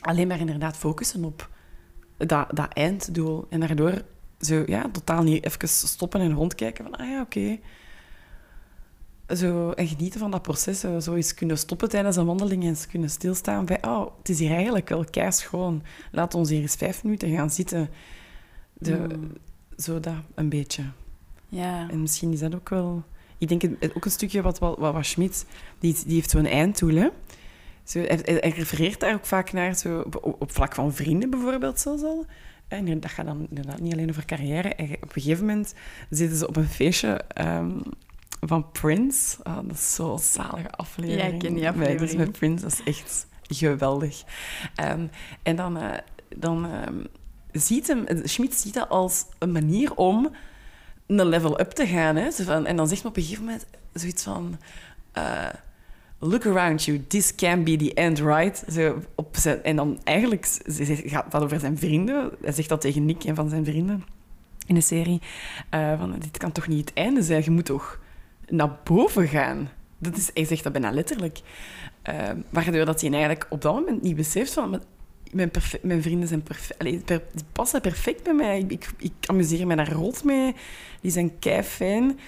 [0.00, 1.48] alleen maar inderdaad focussen op
[2.16, 3.46] dat, dat einddoel.
[3.48, 4.02] En daardoor
[4.40, 7.58] zo, ja, totaal niet even stoppen en rondkijken van, ah ja, oké.
[9.36, 10.80] Zo, en genieten van dat proces.
[10.80, 14.38] Zo, eens kunnen stoppen tijdens een wandeling en eens kunnen stilstaan bij, oh, het is
[14.38, 15.82] hier eigenlijk wel schoon.
[16.12, 17.90] Laat ons hier eens vijf minuten gaan zitten.
[18.72, 19.06] De,
[19.80, 20.82] Zo dat, een beetje.
[21.48, 21.88] Ja.
[21.90, 23.02] En misschien is dat ook wel...
[23.38, 25.46] Ik denk het, ook een stukje wat, wat, wat, Schmidt...
[25.78, 27.08] Die, die heeft zo'n eindtool, hè.
[27.84, 32.02] Zo, hij, refereert daar ook vaak naar, zo, op, op vlak van vrienden bijvoorbeeld, zelfs
[32.02, 32.26] al.
[32.68, 34.74] En dat gaat dan inderdaad niet alleen over carrière.
[34.74, 35.74] En op een gegeven moment
[36.10, 37.80] zitten ze op een feestje ehm,
[38.40, 39.42] van Prince.
[39.42, 41.22] Ah, dat is zo'n zalige aflevering.
[41.22, 42.18] Ja, ik ken die dus aflevering.
[42.18, 44.22] met Prince, dat is echt geweldig.
[44.74, 45.06] Ehm,
[45.42, 45.98] en dan, eh,
[46.36, 47.04] dan ehm,
[47.52, 48.04] ziet hem...
[48.24, 50.30] Ziet dat als een manier om
[51.06, 52.16] een level up te gaan.
[52.16, 52.30] Hè?
[52.32, 54.58] Van, en dan zegt hij op een gegeven moment zoiets van...
[55.12, 55.46] eh,
[56.22, 58.64] Look around you, this can be the end, right?
[59.62, 62.30] En dan eigenlijk z- z- gaat dat over zijn vrienden.
[62.42, 64.04] Hij zegt dat tegen Nick, een van zijn vrienden
[64.66, 65.20] in de serie.
[65.70, 67.42] eh, van, dit kan toch niet het einde zijn?
[67.44, 68.00] Je moet toch
[68.48, 69.70] naar boven gaan?
[69.98, 71.40] Dat is, hij zegt dat bijna letterlijk.
[72.02, 74.82] Eh, waardoor dat hij eigenlijk op dat moment niet beseft van...
[75.32, 75.50] Mijn,
[75.82, 76.78] mijn vrienden zijn perfect.
[76.78, 78.58] Allee, per, die passen perfect bij mij.
[78.58, 80.54] Ik, ik, ik amuseer me daar rot mee.
[81.00, 82.18] Die zijn kei fijn.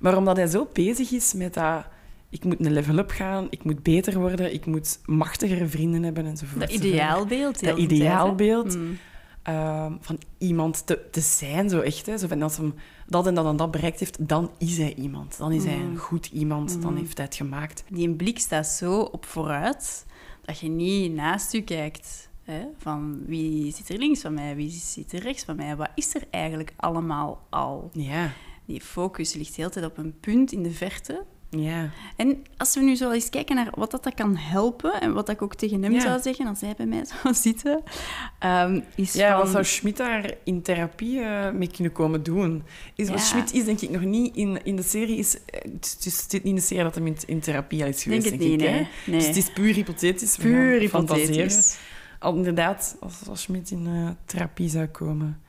[0.00, 1.84] Maar omdat hij zo bezig is met dat...
[2.32, 6.26] Ik moet een level up gaan, ik moet beter worden, ik moet machtigere vrienden hebben
[6.26, 6.60] enzovoort.
[6.60, 7.64] Dat ideaalbeeld.
[7.64, 8.98] Dat ideaalbeeld Mm.
[9.42, 12.06] ehm, van iemand te, te zijn, zo echt.
[12.06, 12.18] Hè.
[12.18, 12.74] Zo van als hem
[13.06, 15.38] dat en dat en dat bereikt heeft, dan is hij iemand.
[15.38, 15.90] Dan is hij Mm.
[15.90, 17.84] een goed iemand, dan heeft hij het gemaakt.
[17.88, 20.06] Die blik staat zo op vooruit
[20.44, 22.28] dat je niet naast je kijkt.
[22.50, 22.66] Hè?
[22.78, 26.14] Van wie zit er links van mij, wie zit er rechts van mij, wat is
[26.14, 27.90] er eigenlijk allemaal al?
[27.92, 28.32] Ja,
[28.64, 31.24] Die focus ligt de hele tijd op een punt in de verte.
[31.50, 31.90] ja.
[32.16, 35.28] En als we nu zo eens kijken naar wat dat, dat kan helpen, en wat
[35.28, 36.00] ik ook tegen hem Ja.
[36.00, 37.82] zou zeggen als hij bij mij zou zitten,
[38.38, 39.38] ehm, is Ja, van...
[39.40, 42.62] wat zou Schmidt daar in therapie eh, mee kunnen komen doen?
[42.94, 43.16] Is, Ja.
[43.16, 45.16] Schmidt is denk ik nog niet in, in de serie...
[45.18, 47.82] Is, eh, het is het is niet in de serie dat hij in, in therapie
[47.82, 48.68] al is denk geweest, het denk niet, ik.
[48.68, 48.74] hè?
[49.10, 49.18] nee.
[49.18, 50.36] Dus het is puur hypothetisch.
[50.36, 51.78] Puur hypothetisch.
[52.20, 55.42] Al inderdaad, als, als Schmidt in eh, therapie zou komen,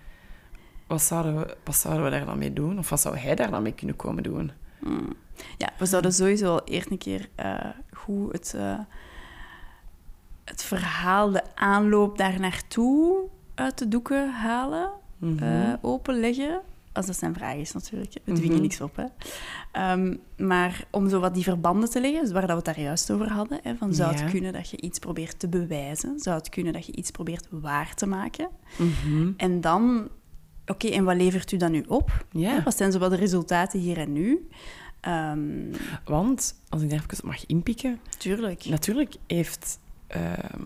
[0.87, 2.77] wat zouden, we, wat zouden we daar dan mee doen?
[2.77, 4.51] Of wat zou hij daar dan mee kunnen komen doen?
[4.79, 5.13] Mm.
[5.57, 8.79] Ja, we zouden sowieso al eerst een keer eh, goed het, eh,
[10.43, 13.19] het verhaal, de aanloop daar naartoe
[13.55, 14.89] uit de doeken halen,
[15.39, 16.61] eh, openleggen.
[16.93, 18.13] Als dat zijn vraag is natuurlijk.
[18.23, 18.61] We dwingen Mhm.
[18.61, 18.95] niks op.
[18.95, 19.05] Hè.
[19.71, 22.79] Ehm, maar om zo wat die verbanden te leggen, dus waar dat we het daar
[22.79, 24.21] juist over hadden, hè, van zou Ja.
[24.21, 26.19] het kunnen dat je iets probeert te bewijzen?
[26.19, 28.49] Zou het kunnen dat je iets probeert waar te maken?
[28.77, 29.31] Mhm.
[29.37, 30.09] En dan,
[30.65, 32.25] oké, en wat levert u dan nu op?
[32.31, 32.49] Ja.
[32.55, 34.47] Hè, Wat zijn zo wat de resultaten hier en nu?
[35.01, 35.73] Ehm,
[36.05, 38.65] Want, als ik daar even mag inpikken, tuurlijk.
[38.65, 40.61] natuurlijk heeft, ehm,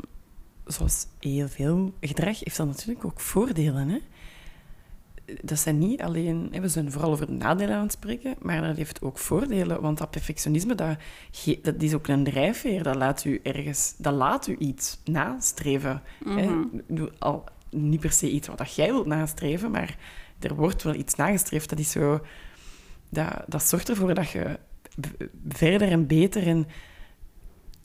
[0.65, 3.87] zoals heel veel gedrag, heeft dat natuurlijk ook voordelen.
[3.89, 3.97] Hè?
[5.41, 8.77] Dat zijn niet alleen, we zijn vooral over de nadelen aan het spreken, maar dat
[8.77, 9.81] heeft ook voordelen.
[9.81, 10.97] Want dat perfectionisme, dat,
[11.61, 12.83] dat is ook een drijfveer.
[12.83, 16.01] Dat laat u ergens, dat laat u iets nastreven.
[16.23, 16.63] Mhm.
[17.19, 19.97] Al, niet per se iets wat dat jij wilt nastreven, maar
[20.39, 21.69] er wordt wel iets nagestreefd.
[21.69, 22.21] Dat is zo...
[23.09, 24.59] Dat, dat zorgt ervoor dat je
[25.47, 26.67] verder en beter en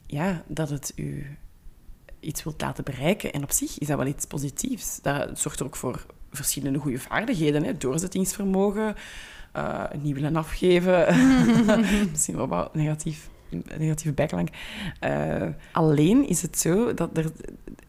[0.07, 1.37] ja, dat het u
[2.19, 3.33] iets wilt laten bereiken.
[3.33, 4.99] En op zich is dat wel iets positiefs.
[5.01, 7.63] Dat zorgt er ook voor verschillende goede vaardigheden.
[7.63, 7.77] Hè?
[7.77, 8.95] Doorzettingsvermogen,
[9.51, 11.15] eh niet willen afgeven.
[12.11, 13.29] Misschien wel wat negatief,
[13.77, 14.49] negatieve bijklank.
[14.99, 17.31] Eh, alleen is het zo dat er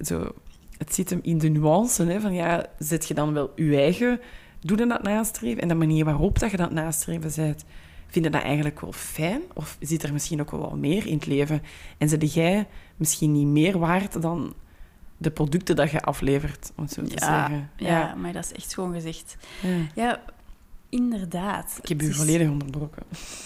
[0.01, 0.35] zo...
[0.79, 4.21] Het zit hem in de nuance, hè, van ja, zet je dan wel je eigen...
[4.61, 5.63] Doe je dat nastreven?
[5.63, 7.65] En de manier waarop dat je dat nastreven bent,
[8.07, 9.41] vind je dat eigenlijk wel fijn?
[9.55, 11.63] Of zit er misschien ook wel meer in het leven?
[11.99, 14.55] En zit jij misschien niet meer waard dan
[15.23, 17.71] de producten dat je aflevert, om het zo te Ja, zeggen?
[17.77, 19.37] ja, maar dat is echt schoon gezegd.
[19.61, 19.69] Ja.
[19.95, 20.21] Ja,
[20.95, 21.79] inderdaad.
[21.83, 23.03] Ik heb u is- volledig onderbroken.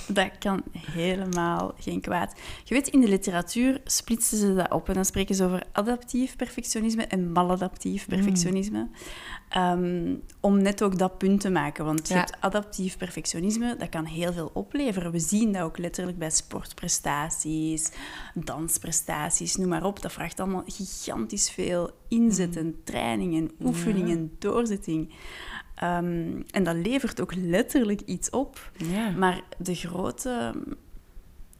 [0.08, 2.34] Dat kan helemaal geen kwaad.
[2.64, 4.88] Je weet, in de literatuur splitsen ze dat op.
[4.88, 8.88] En dan spreken ze over adaptief perfectionisme en maladaptief perfectionisme.
[9.48, 11.84] Ehm, om net ook dat punt te maken.
[11.84, 12.20] Want je Ja.
[12.20, 15.12] hebt adaptief perfectionisme, dat kan heel veel opleveren.
[15.12, 17.90] We zien dat ook letterlijk bij sportprestaties,
[18.34, 20.02] dansprestaties, noem maar op.
[20.02, 25.12] Dat vraagt allemaal gigantisch veel inzet en training en oefening en doorzetting.
[25.76, 28.70] Ehm, en dat levert ook letterlijk iets op.
[28.76, 29.10] Ja.
[29.10, 30.54] Maar de grote...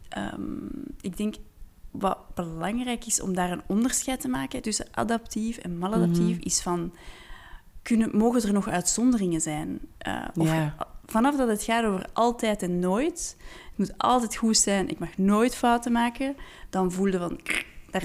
[0.09, 0.67] ehm,
[1.01, 1.35] ik denk
[1.91, 6.95] wat belangrijk is om daar een onderscheid te maken tussen adaptief en maladaptief, is van...
[7.83, 9.81] Kunnen, mogen er nog uitzonderingen zijn?
[9.99, 10.77] Eh, of Ja.
[11.07, 13.37] Vanaf dat het gaat over altijd en nooit,
[13.69, 16.37] het moet altijd goed zijn, ik mag nooit fouten maken,
[16.71, 17.41] dan voel je van...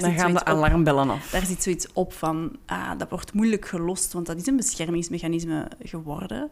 [0.00, 0.56] Dan zit gaan de zoiets op.
[0.64, 1.30] alarmbellen af.
[1.30, 5.68] Daar zit zoiets op van, ah, dat wordt moeilijk gelost, want dat is een beschermingsmechanisme
[5.82, 6.50] geworden.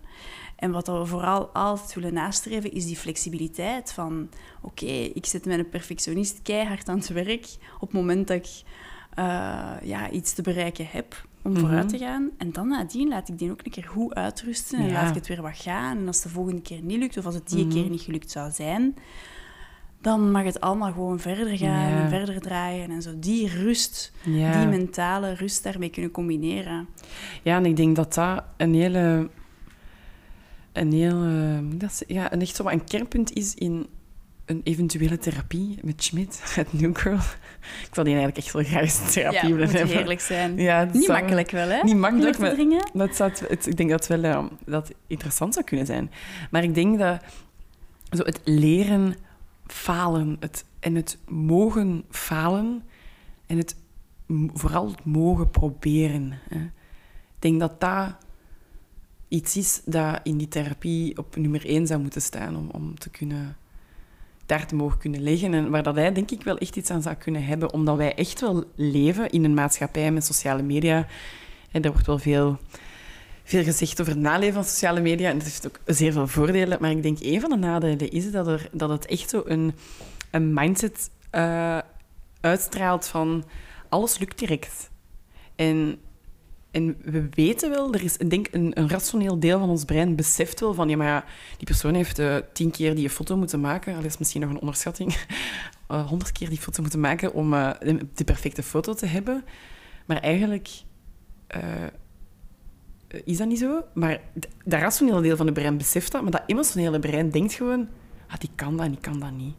[0.57, 4.29] En wat we vooral altijd willen nastreven, is die flexibiliteit van,
[4.61, 8.62] oké, ik zet mijn perfectionist keihard aan het werk op het moment dat ik
[9.14, 9.24] eh,
[9.83, 11.61] ja, iets te bereiken heb om Mhm.
[11.61, 12.31] vooruit te gaan.
[12.38, 14.92] En dan nadien laat ik die ook een keer goed uitrusten en Ja.
[14.92, 15.98] laat ik het weer wat gaan.
[15.98, 17.74] En als het de volgende keer niet lukt, of als het die Mhm.
[17.74, 18.96] keer niet gelukt zou zijn,
[20.01, 22.03] dan mag het allemaal gewoon verder gaan Ja.
[22.03, 22.91] en verder draaien.
[22.91, 24.59] En zo die rust, Ja.
[24.59, 26.89] die mentale rust daarmee kunnen combineren.
[27.43, 29.29] Ja, en ik denk dat dat een hele...
[30.73, 31.25] Een heel...
[31.79, 33.87] dat ja, een echt zo een kernpunt is in
[34.45, 37.19] een eventuele therapie met Schmidt, het New Girl.
[37.89, 39.97] Ik wil die eigenlijk echt wel graag eens therapie ja, willen moet hebben.
[39.97, 40.57] heerlijk zijn.
[40.57, 41.83] Ja, Niet zou- makkelijk wel, hè?
[41.83, 42.57] Niet makkelijk, maar
[42.93, 46.11] dat zou het, ik denk dat het wel eh, dat interessant zou kunnen zijn.
[46.51, 47.23] Maar ik denk dat
[48.11, 49.15] zo het leren
[49.72, 52.83] falen het, en het mogen falen
[53.46, 53.76] en het
[54.52, 56.38] vooral het mogen proberen.
[56.48, 56.64] Hè.
[57.35, 58.16] Ik denk dat dat
[59.28, 63.11] iets is dat in die therapie op nummer één zou moeten staan om, om te
[63.11, 63.56] kunnen
[64.50, 65.54] daar te mogen kunnen liggen.
[65.54, 68.14] En waar dat hij denk ik wel echt iets aan zou kunnen hebben, omdat wij
[68.14, 71.06] echt wel leven in een maatschappij met sociale media.
[71.70, 72.59] En er wordt wel veel,
[73.44, 75.29] veel gezegd over het naleven van sociale media.
[75.31, 76.79] En dat heeft ook zeer veel voordelen.
[76.81, 79.74] Maar ik denk, een van de nadelen is dat, er, dat het echt zo een,
[80.31, 81.79] een mindset eh,
[82.40, 83.44] uitstraalt van
[83.88, 84.90] alles lukt direct.
[85.57, 85.98] En,
[86.70, 90.61] en we weten wel, er is denk een, een rationeel deel van ons brein beseft
[90.61, 91.24] wel van, ja, maar ja,
[91.57, 93.94] die persoon heeft eh, tien keer die foto moeten maken.
[93.94, 95.16] Dat is misschien nog een onderschatting.
[95.90, 99.44] Eh, Honderd keer die foto moeten maken om de, perfecte foto te hebben.
[100.07, 100.68] Maar eigenlijk
[103.25, 103.85] is dat niet zo.
[103.92, 104.20] Maar
[104.64, 107.88] dat rationele deel van het brein beseft dat, maar dat emotionele brein denkt gewoon,
[108.27, 109.55] ah, die kan dat en die kan dat niet.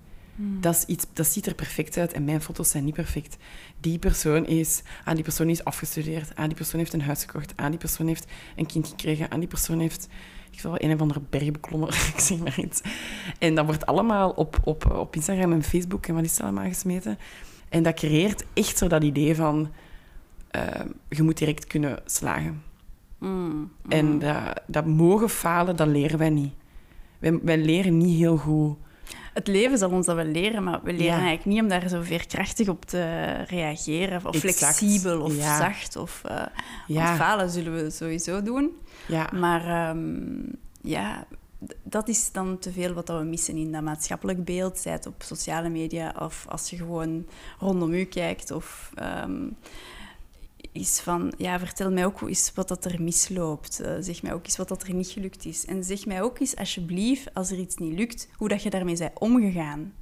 [0.59, 3.37] Dat, is iets, dat ziet er perfect uit en mijn foto's zijn niet perfect.
[3.79, 7.53] Die persoon is, ah, die persoon is afgestudeerd, ah, die persoon heeft een huis gekocht,
[7.55, 10.07] ah, die persoon heeft een kind gekregen, ah, die persoon heeft
[10.51, 12.81] ik wil wel een of andere berg beklommen, ik zeg maar iets.
[13.39, 16.67] En dat wordt allemaal op, op, op Instagram en Facebook en wat is dat allemaal
[16.67, 17.17] gesmeten.
[17.69, 19.71] En dat creëert echt zo dat idee van,
[20.51, 22.63] eh, je moet direct kunnen slagen.
[23.21, 26.53] Mm, En dat, dat mogen falen, dat leren wij niet.
[27.19, 28.77] Wij, wij leren niet heel goed.
[29.33, 31.11] Het leven zal ons dat wel leren, maar we leren Ja.
[31.11, 34.25] eigenlijk niet om daar zo veerkrachtig op te reageren.
[34.25, 34.57] Of Exact.
[34.57, 35.57] flexibel, of Ja.
[35.57, 35.95] zacht.
[35.95, 36.21] Of,
[36.87, 37.03] Ja.
[37.05, 38.71] Want falen zullen we sowieso doen.
[39.07, 40.39] Ja, Maar ehm,
[40.81, 41.25] ja,
[41.83, 44.77] dat is dan te veel wat we missen in dat maatschappelijk beeld.
[44.79, 47.25] Zij het op sociale media of als je gewoon
[47.59, 48.51] rondom u kijkt.
[48.51, 49.41] Of ehm,
[50.71, 53.79] is van, ja, vertel mij ook eens wat dat er misloopt.
[53.79, 55.65] Eh, zeg mij ook eens wat dat er niet gelukt is.
[55.65, 58.97] En zeg mij ook eens, alsjeblieft, als er iets niet lukt, hoe dat je daarmee
[58.97, 59.93] bent omgegaan.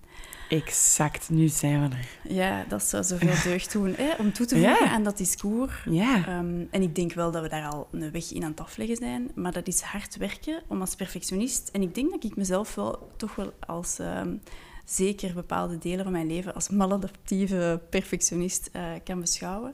[0.49, 1.29] exact.
[1.29, 2.33] Nu zijn we er.
[2.33, 3.93] Ja, dat zou zoveel deugd doen.
[3.97, 4.09] Hè?
[4.19, 4.91] Om toe te voegen Ja.
[4.91, 5.73] aan dat discours.
[5.89, 6.15] Ja.
[6.27, 8.95] Ehm, en ik denk wel dat we daar al een weg in aan het afleggen
[8.95, 9.31] zijn.
[9.35, 11.69] Maar dat is hard werken om als perfectionist...
[11.73, 13.99] En ik denk dat ik mezelf wel toch wel als...
[13.99, 14.35] ehm,
[14.85, 19.73] zeker bepaalde delen van mijn leven als maladaptieve perfectionist eh, kan beschouwen.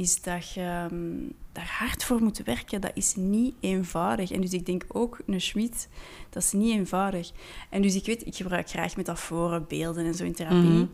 [0.00, 1.16] Is dat je ehm,
[1.52, 2.80] daar hard voor moet werken.
[2.80, 4.30] Dat is niet eenvoudig.
[4.30, 5.88] En dus ik denk ook, een Schmid,
[6.30, 7.30] dat is niet eenvoudig.
[7.70, 10.58] En dus ik weet, ik gebruik graag metaforen, beelden en zo in therapie.
[10.58, 10.86] Mhm.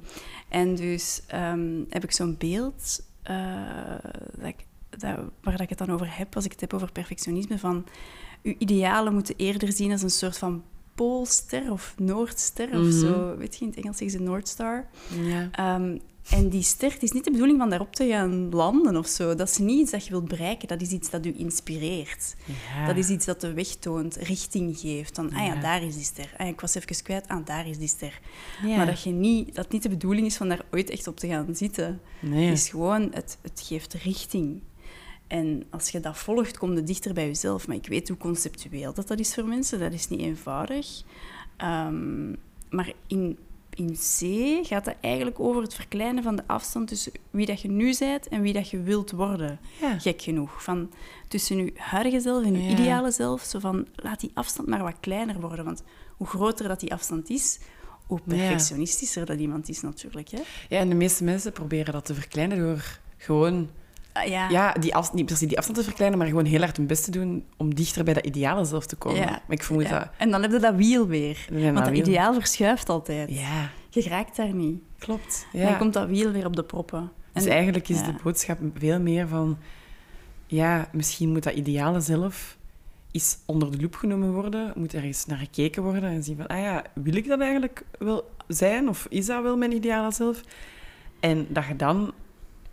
[0.48, 3.36] En dus ehm, heb ik zo'n beeld eh,
[4.38, 6.92] dat ik, dat, waar dat ik het dan over heb, als ik het heb over
[6.92, 7.84] perfectionisme, van
[8.42, 10.62] uw idealen moeten eerder zien als een soort van
[10.94, 12.90] poolster of noordster of Mhm.
[12.98, 13.36] zo.
[13.36, 14.86] Weet je, in het Engels zeggen ze Noordster.
[15.22, 15.48] ja.
[15.52, 15.98] Ehm,
[16.30, 19.34] en die ster, het is niet de bedoeling van daarop te gaan landen of zo.
[19.34, 22.34] Dat is niet iets dat je wilt bereiken, dat is iets dat u inspireert.
[22.44, 22.86] Ja.
[22.86, 25.14] Dat is iets dat de weg toont, richting geeft.
[25.14, 26.34] Van, ah ja, daar is die ster.
[26.36, 28.20] Ah, ik was even kwijt, ah, daar is die ster.
[28.62, 28.76] Ja.
[28.76, 31.28] Maar dat, je niet, dat niet de bedoeling is van daar ooit echt op te
[31.28, 32.00] gaan zitten.
[32.20, 32.48] Nee.
[32.48, 34.60] Het is gewoon, het, het geeft richting.
[35.26, 37.66] En als je dat volgt, kom je dichter bij jezelf.
[37.66, 39.78] Maar ik weet hoe conceptueel dat, dat is voor mensen.
[39.78, 41.02] Dat is niet eenvoudig.
[41.56, 42.30] Ehm,
[42.70, 43.38] maar in,
[43.76, 44.20] in C
[44.66, 48.28] gaat het eigenlijk over het verkleinen van de afstand tussen wie dat je nu bent
[48.28, 49.58] en wie dat je wilt worden.
[49.80, 49.98] Ja.
[49.98, 50.62] Gek genoeg.
[50.62, 50.90] Van
[51.28, 52.70] tussen je huidige zelf en je Ja.
[52.70, 53.42] ideale zelf.
[53.42, 55.64] Zo van, laat die afstand maar wat kleiner worden.
[55.64, 55.82] Want
[56.16, 57.58] hoe groter dat die afstand is,
[58.06, 58.34] hoe Ja.
[58.36, 60.28] perfectionistischer dat iemand is natuurlijk.
[60.28, 60.40] Hè?
[60.68, 63.70] Ja, en de meeste mensen proberen dat te verkleinen door gewoon...
[64.14, 64.48] Ah, ja.
[64.48, 67.04] Ja, die af, niet precies die afstand te verkleinen, maar gewoon heel hard hun best
[67.04, 69.20] te doen om dichter bij dat ideale zelf te komen.
[69.20, 69.24] Ja.
[69.30, 69.98] Maar ik vermoed Ja.
[69.98, 70.08] dat...
[70.16, 71.46] En dan heb je dat wiel weer.
[71.50, 72.02] Ja, Want dat wiel.
[72.06, 73.30] ideaal verschuift altijd.
[73.30, 74.80] Ja, Je raakt daar niet.
[74.98, 75.46] klopt.
[75.52, 75.76] En dan Ja.
[75.76, 77.12] komt dat wiel weer op de proppen.
[77.32, 78.06] Dus En- eigenlijk is ja.
[78.06, 79.58] de boodschap veel meer van...
[80.46, 82.56] Ja, misschien moet dat ideale zelf
[83.10, 84.72] eens onder de loep genomen worden.
[84.76, 86.46] Moet er eens naar gekeken worden en zien van...
[86.46, 88.88] Ah ja, wil ik dat eigenlijk wel zijn?
[88.88, 90.40] Of is dat wel mijn ideale zelf?
[91.20, 92.12] En dat je dan,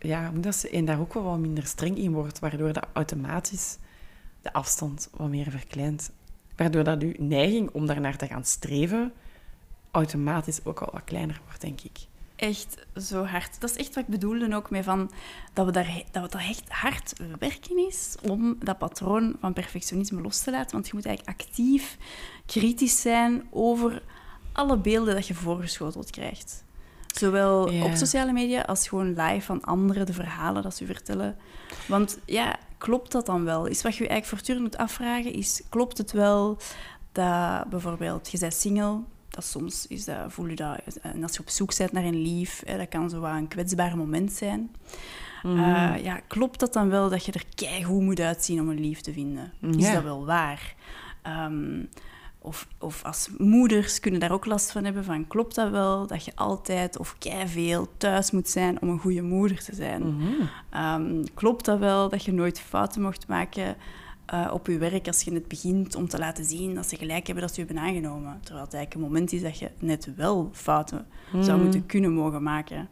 [0.02, 2.74] ja, hoe moet dat ze, en daar ook wel wat minder streng in wordt, waardoor
[2.74, 3.78] dat automatisch
[4.42, 6.12] de afstand wat meer verkleint.
[6.56, 9.14] Waardoor dat je neiging om daarnaar te gaan streven
[9.92, 12.00] automatisch ook al wat kleiner wordt, denk ik.
[12.36, 13.62] Echt zo hard.
[13.62, 15.12] Dat is echt wat ik bedoelde ook mee van
[15.54, 20.40] dat we daar dat daar echt hard werken is om dat patroon van perfectionisme los
[20.40, 20.72] te laten.
[20.72, 21.98] Want je moet eigenlijk actief
[22.46, 24.04] kritisch zijn over
[24.52, 26.64] alle beelden dat je voorgeschoteld krijgt.
[27.14, 27.84] Zowel Ja.
[27.86, 31.38] op sociale media als gewoon live van anderen, de verhalen dat ze vertellen.
[31.88, 33.66] Want ja, klopt dat dan wel?
[33.66, 36.58] Is wat je je eigenlijk voortdurend moet afvragen, is klopt het wel
[37.12, 41.40] dat bijvoorbeeld, je bent single, dat soms is dat, voel je dat, en als je
[41.40, 44.76] op zoek bent naar een lief, hè, dat kan zo wat een kwetsbaar moment zijn.
[45.44, 49.02] Eh, ja, klopt dat dan wel dat je er keigoed moet uitzien om een lief
[49.02, 49.52] te vinden?
[49.78, 49.94] Is Ja.
[49.94, 50.76] dat wel waar?
[51.22, 51.80] Ehm,
[52.44, 56.26] of, of als moeders kunnen daar ook last van hebben van klopt dat wel dat
[56.26, 60.04] je altijd of veel thuis moet zijn om een goede moeder te zijn?
[60.70, 63.76] Ehm, klopt dat wel dat je nooit fouten mocht maken
[64.26, 67.26] eh, op je werk als je net begint om te laten zien dat ze gelijk
[67.26, 68.40] hebben dat ze je hebben aangenomen?
[68.44, 71.06] Terwijl het eigenlijk een moment is dat je net wel fouten
[71.40, 72.90] zou moeten kunnen mogen maken.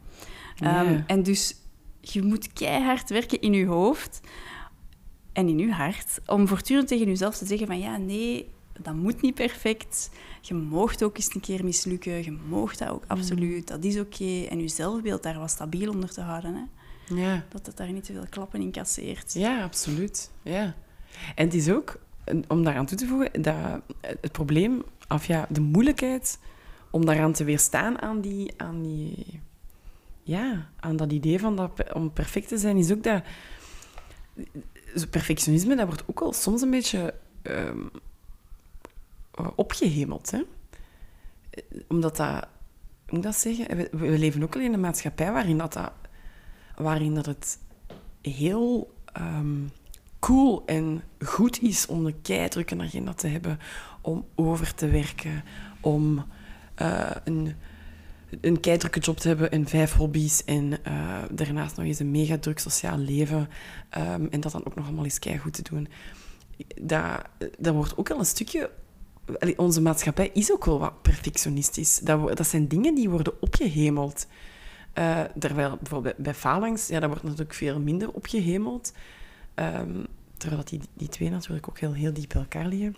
[0.58, 1.00] Ehm.
[1.06, 1.56] En dus
[2.00, 4.20] je moet keihard werken in je hoofd
[5.32, 8.48] en in je hart om voortdurend tegen jezelf te zeggen van ja, nee,
[8.82, 10.10] dat moet niet perfect.
[10.40, 12.24] Je moogt ook eens een keer mislukken.
[12.24, 13.68] Je moogt dat ook absoluut.
[13.68, 14.44] Dat is oké.
[14.48, 16.54] En je zelfbeeld daar wat stabiel onder te houden.
[16.54, 16.62] Hè?
[17.14, 17.44] Ja.
[17.48, 19.32] Dat het daar niet te veel klappen in casseert.
[19.32, 20.30] Ja, absoluut.
[20.42, 20.74] Ja.
[21.34, 22.00] En het is ook,
[22.48, 26.38] om daaraan toe te voegen, dat het probleem, of ja, de moeilijkheid
[26.90, 29.40] om daaraan te weerstaan aan die, aan die,
[30.22, 33.22] ja, aan dat idee van dat, om perfect te zijn, is ook dat
[35.10, 38.00] perfectionisme, dat wordt ook al soms een beetje ehm, eh,
[39.54, 40.42] opgehemeld, hè?
[41.50, 42.48] Eh, Omdat dat,
[43.06, 43.88] moet ik dat zeggen?
[43.90, 45.92] We, leven ook al in een maatschappij waarin dat, dat,
[46.76, 47.58] waarin dat het
[48.22, 49.66] heel ehm,
[50.18, 53.58] cool en goed is om een keidrukke agenda te hebben,
[54.00, 55.44] om over te werken,
[55.80, 56.24] om
[56.74, 57.54] eh, een,
[58.40, 62.38] een keidrukke job te hebben en vijf hobby's en eh, daarnaast nog eens een mega
[62.38, 63.48] druk sociaal leven
[63.88, 65.88] ehm, en dat dan ook nog allemaal eens keigoed te doen.
[66.82, 67.22] Dat,
[67.58, 68.70] dat wordt ook al een stukje...
[69.56, 71.98] Onze maatschappij is ook wel wat perfectionistisch.
[71.98, 74.26] Dat, dat zijn dingen die worden opgehemeld.
[74.92, 78.92] Eh, terwijl bijvoorbeeld bij, phalanx, ja, dat wordt natuurlijk veel minder opgehemeld.
[79.54, 80.04] Ehm,
[80.36, 82.96] terwijl dat die, die twee natuurlijk ook heel, heel diep bij elkaar liggen.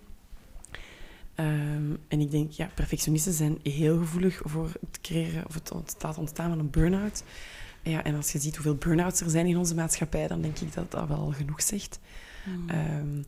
[1.34, 6.18] Ehm, en ik denk, ja, perfectionisten zijn heel gevoelig voor het creëren of het ontstaat
[6.18, 7.22] ontstaan van een burn-out.
[7.82, 10.74] Ja, en als je ziet hoeveel burn-outs er zijn in onze maatschappij, dan denk ik
[10.74, 11.98] dat dat wel genoeg zegt.
[12.66, 13.24] Ehm, maar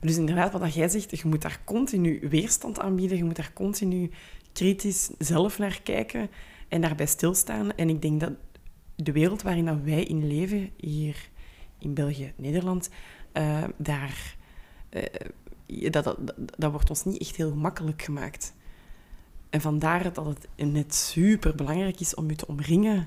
[0.00, 3.52] dus inderdaad, wat jij zegt, je moet daar continu weerstand aan bieden, je moet daar
[3.52, 4.10] continu
[4.52, 6.30] kritisch zelf naar kijken
[6.68, 7.72] en daarbij stilstaan.
[7.74, 8.32] En ik denk dat
[8.94, 11.28] de wereld waarin wij in leven, hier
[11.78, 12.90] in België, Nederland,
[13.32, 14.36] eh, daar,
[14.88, 15.02] eh,
[15.90, 18.54] dat, dat, dat, dat wordt ons niet echt heel makkelijk gemaakt.
[19.50, 23.06] En vandaar dat het net super belangrijk is om je te omringen.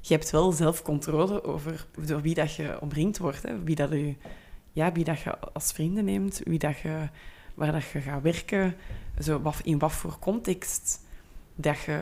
[0.00, 3.42] Je hebt wel zelf controle over door wie dat je omringd wordt.
[3.42, 3.62] Hè?
[3.62, 4.14] Wie, dat je,
[4.72, 7.08] ja, wie dat je als vrienden neemt, wie dat je,
[7.54, 8.76] waar dat je gaat werken,
[9.18, 11.06] zo, wat, in wat voor context
[11.54, 12.00] dat je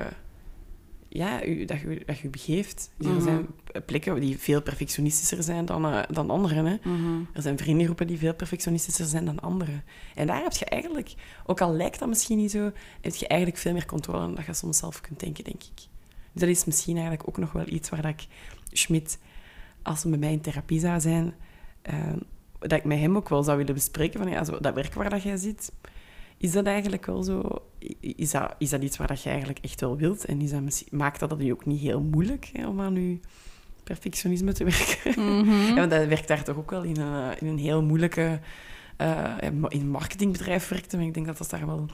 [1.09, 2.91] ja, u, dat, je, dat je begeeft.
[2.97, 3.47] Dus Er zijn
[3.87, 6.67] plekken die veel perfectionistischer zijn dan, eh, dan anderen.
[6.67, 6.77] Hè?
[7.33, 9.85] Er zijn vriendengroepen die veel perfectionistischer zijn dan anderen.
[10.15, 11.15] En daar heb je eigenlijk,
[11.47, 14.47] ook al lijkt dat misschien niet zo, heb je eigenlijk veel meer controle dan dat
[14.47, 15.77] je soms zelf kunt denken, denk ik.
[16.33, 18.27] Dus dat is misschien eigenlijk ook nog wel iets waar dat ik
[18.73, 19.19] Schmidt,
[19.83, 21.35] als hij bij mij in therapie zou zijn,
[21.83, 22.13] eh,
[22.59, 25.11] dat ik met hem ook wel zou willen bespreken van ja, zo, dat werk waar
[25.11, 25.73] dat jij zit,
[26.37, 27.43] is dat eigenlijk wel zo...
[28.01, 30.25] Is dat, is dat iets waar dat je eigenlijk echt wel wilt?
[30.25, 33.19] En is dat maakt dat dat je ook niet heel moeilijk hè, om aan je
[33.85, 35.25] perfectionisme te werken?
[35.67, 38.41] ja, want dat werkt daar toch ook wel in een, eh, in een heel moeilijke...
[38.97, 41.87] eh, in een marketingbedrijf werkte, maar ik denk dat dat daar wel,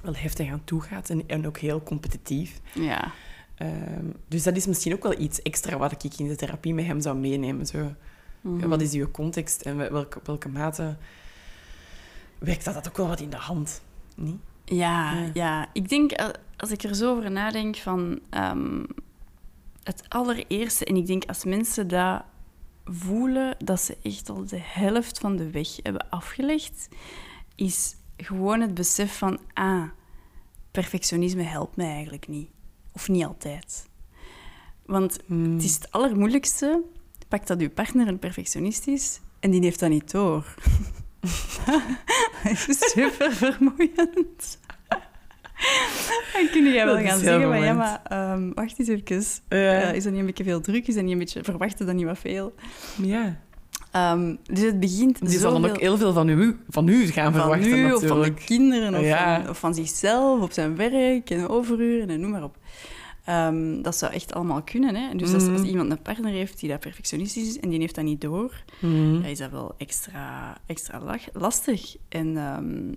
[0.00, 1.10] wel heftig aan toe gaat.
[1.10, 2.60] En, en ook heel competitief.
[2.74, 3.12] Ja.
[3.56, 6.86] Ehm, dus dat is misschien ook wel iets extra wat ik in de therapie met
[6.86, 7.66] hem zou meenemen.
[7.66, 7.94] Zo.
[8.68, 10.96] Wat is uw context en wel- welke, op welke mate
[12.38, 13.82] werkt dat, dat ook wel wat in de hand?
[14.16, 14.38] Niet?
[14.64, 15.30] Ja, Ja.
[15.34, 15.68] ja.
[15.72, 16.26] Ik denk, eh,
[16.56, 18.84] als ik er zo over nadenk, van ehm,
[19.82, 20.84] het allereerste...
[20.84, 22.22] En ik denk, als mensen dat
[22.84, 26.88] voelen, dat ze echt al de helft van de weg hebben afgelegd,
[27.54, 29.82] is gewoon het besef van, ah,
[30.70, 32.48] perfectionisme helpt mij eigenlijk niet.
[32.92, 33.88] Of niet altijd.
[34.86, 36.82] Want het is het allermoeilijkste.
[37.28, 40.54] Pak dat uw partner een perfectionist is en die heeft dat niet door.
[42.44, 44.58] dat is super vermoeiend.
[46.32, 47.76] Dan kun jij wel Dat gaan zeggen, maar ja, vermoeiend.
[47.78, 48.00] maar
[48.32, 49.24] ehm, wacht eens even.
[49.48, 49.80] Ja.
[49.80, 50.86] Eh, is dat niet een beetje veel druk?
[50.86, 51.44] Is dat niet een beetje...
[51.44, 52.54] Verwachten dan niet wat veel?
[53.02, 53.40] Ja.
[53.92, 57.32] Ehm, dus het begint Die zal dan ook heel veel van u, van u gaan
[57.32, 58.44] van verwachten, nu, of van de natuurlijk.
[58.46, 59.40] kinderen, of, Ja.
[59.40, 62.56] van, of van zichzelf, op zijn werk, en overuren, en noem maar op.
[63.26, 64.94] Ehm, dat zou echt allemaal kunnen.
[64.94, 65.14] Hè?
[65.16, 65.52] Dus als, Mhm.
[65.52, 68.62] als iemand een partner heeft die dat perfectionistisch is en die heeft dat niet door,
[68.80, 69.12] Mhm.
[69.12, 71.96] dan is dat wel extra, extra lastig.
[72.08, 72.94] En, ehm,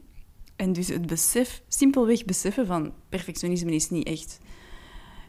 [0.56, 4.40] en dus het besef, simpelweg beseffen van perfectionisme is niet echt...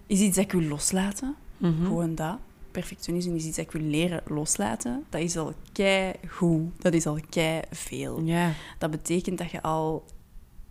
[0.07, 1.35] Is iets dat ik wil loslaten.
[1.57, 1.85] Mhm.
[1.85, 2.39] Gewoon dat.
[2.71, 5.05] Perfectionisme is iets dat ik wil leren loslaten.
[5.09, 6.83] Dat is al kei goed.
[6.83, 8.25] Dat is al kei veel.
[8.79, 10.05] Dat betekent dat je al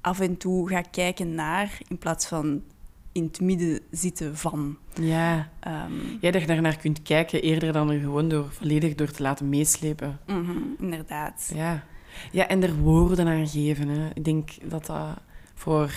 [0.01, 2.61] af en toe gaat kijken naar, in plaats van
[3.19, 4.77] in het midden zitten van.
[4.93, 5.49] Ja.
[6.21, 9.49] Ja, dat je daarnaar kunt kijken eerder dan er gewoon door, volledig door te laten
[9.49, 10.19] meeslepen.
[10.25, 11.51] mhm, inderdaad.
[11.55, 11.83] Ja.
[12.31, 13.87] Ja, en er woorden aan geven.
[13.87, 14.09] Hè.
[14.13, 15.17] Ik denk dat dat
[15.53, 15.91] voor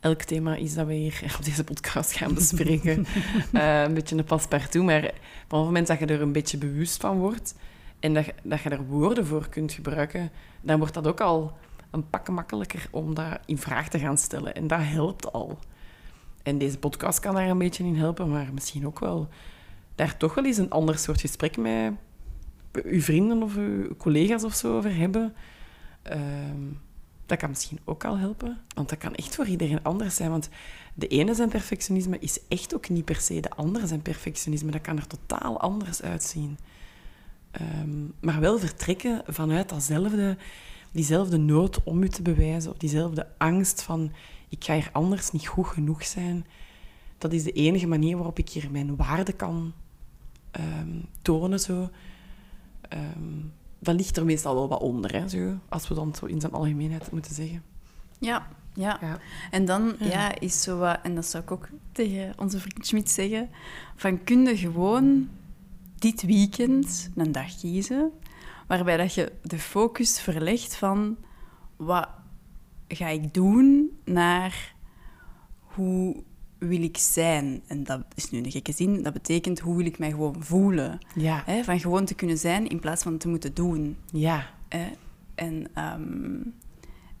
[0.00, 3.06] elk thema is dat we hier op deze podcast gaan bespreken.
[3.52, 7.00] Eh, een beetje een paspartout, maar op het moment dat je er een beetje bewust
[7.00, 7.54] van wordt
[8.00, 10.30] en dat dat je er woorden voor kunt gebruiken,
[10.60, 11.52] dan wordt dat ook al
[11.90, 14.54] een pak makkelijker om dat in vraag te gaan stellen.
[14.54, 15.58] En dat helpt al.
[16.42, 19.28] En deze podcast kan daar een beetje in helpen, maar misschien ook wel
[19.94, 21.92] daar toch wel eens een ander soort gesprek met
[22.72, 25.34] uw vrienden of uw collega's of zo over hebben.
[26.02, 26.62] Ehm,
[27.26, 28.58] dat kan misschien ook al helpen.
[28.74, 30.30] Want dat kan echt voor iedereen anders zijn.
[30.30, 30.48] Want
[30.94, 34.70] de ene zijn perfectionisme is echt ook niet per se de andere zijn perfectionisme.
[34.70, 36.58] Dat kan er totaal anders uitzien.
[37.50, 40.36] Ehm, maar wel vertrekken vanuit datzelfde,
[40.92, 42.70] diezelfde nood om u te bewijzen.
[42.70, 44.12] Of diezelfde angst van,
[44.50, 46.46] ik ga hier anders niet goed genoeg zijn.
[47.18, 49.72] Dat is de enige manier waarop ik hier mijn waarde kan
[50.50, 51.60] ehm, tonen.
[51.60, 51.90] Zo.
[52.80, 53.38] Ehm,
[53.78, 56.52] dat ligt er meestal wel wat onder, hè, zo, als we dan zo in zijn
[56.52, 57.62] algemeenheid moeten zeggen.
[58.18, 58.98] Ja, ja.
[59.00, 59.18] Ja.
[59.50, 60.06] En dan Ja.
[60.06, 60.38] ja.
[60.38, 63.50] is zo wat, en dat zou ik ook tegen onze vriend Schmid zeggen,
[63.96, 65.28] van kun je gewoon
[65.98, 68.12] dit weekend een dag kiezen
[68.66, 71.16] waarbij dat je de focus verlegt van
[71.76, 72.08] wat
[72.96, 74.74] ga ik doen naar
[75.60, 76.22] hoe
[76.58, 77.62] wil ik zijn.
[77.66, 79.02] En dat is nu een gekke zin.
[79.02, 80.98] Dat betekent hoe wil ik mij gewoon voelen.
[81.14, 81.42] Ja.
[81.46, 81.64] Hè?
[81.64, 83.96] Van gewoon te kunnen zijn in plaats van te moeten doen.
[84.12, 84.50] Ja.
[84.68, 84.88] Hè?
[85.34, 86.40] En, ehm,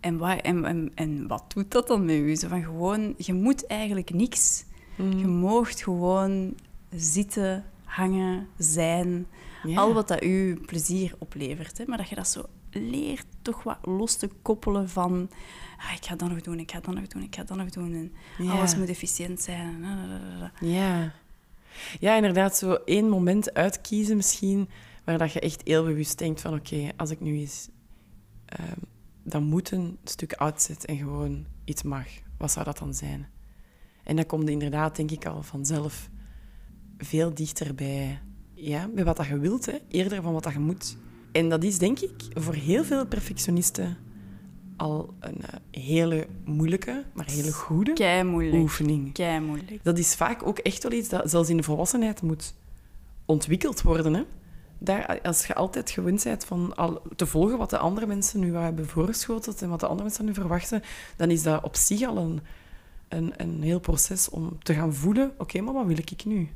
[0.00, 2.36] en, wat, en, en, en wat doet dat dan met u?
[2.36, 4.64] Zo van gewoon, je moet eigenlijk niks.
[4.96, 5.18] Mm.
[5.18, 6.54] Je moogt gewoon
[6.90, 9.26] zitten, hangen, zijn.
[9.62, 9.80] Ja.
[9.80, 11.78] Al wat dat u plezier oplevert.
[11.78, 11.84] Hè?
[11.86, 15.30] Maar dat je dat zo leert toch wat los te koppelen van...
[15.76, 17.70] Ah, ik ga dat nog doen, ik ga dat nog doen, ik ga dat nog
[17.70, 18.12] doen.
[18.38, 19.84] En alles moet efficiënt zijn.
[20.60, 21.12] Ja.
[22.00, 24.68] Ja, inderdaad, zo één moment uitkiezen misschien,
[25.04, 27.68] waar dat je echt heel bewust denkt van, oké, als ik nu eens
[28.44, 28.80] ehm
[29.22, 32.06] dat moet een stuk uitzet en gewoon iets mag,
[32.38, 33.28] wat zou dat dan zijn?
[34.04, 36.10] En dan komt inderdaad, denk ik, al vanzelf
[36.98, 38.20] veel dichter bij,
[38.54, 40.96] ja, bij wat dat je wilt, hè, eerder van wat dat je moet.
[41.32, 43.96] En dat is, denk ik, voor heel veel perfectionisten
[44.76, 49.12] al een eh, hele moeilijke, maar hele goede Kei oefening.
[49.12, 49.84] Kei moeilijk.
[49.84, 52.54] Dat is vaak ook echt wel iets dat zelfs in de volwassenheid moet
[53.24, 54.14] ontwikkeld worden.
[54.14, 54.24] Hè?
[54.78, 58.56] Daar, als je altijd gewend bent van al te volgen wat de andere mensen nu
[58.56, 60.82] hebben voorgeschoteld en wat de andere mensen nu verwachten,
[61.16, 62.40] dan is dat op zich al een,
[63.08, 66.48] een, een heel proces om te gaan voelen, oké, maar wat wil ik nu?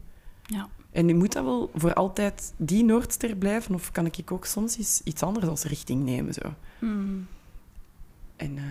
[0.43, 0.69] Ja.
[0.95, 5.01] En moet dat wel voor altijd die Noordster blijven, of kan ik ook soms eens
[5.05, 6.33] iets anders als richting nemen?
[6.35, 6.55] Zo.
[6.79, 7.27] Hmm.
[8.37, 8.65] En eh,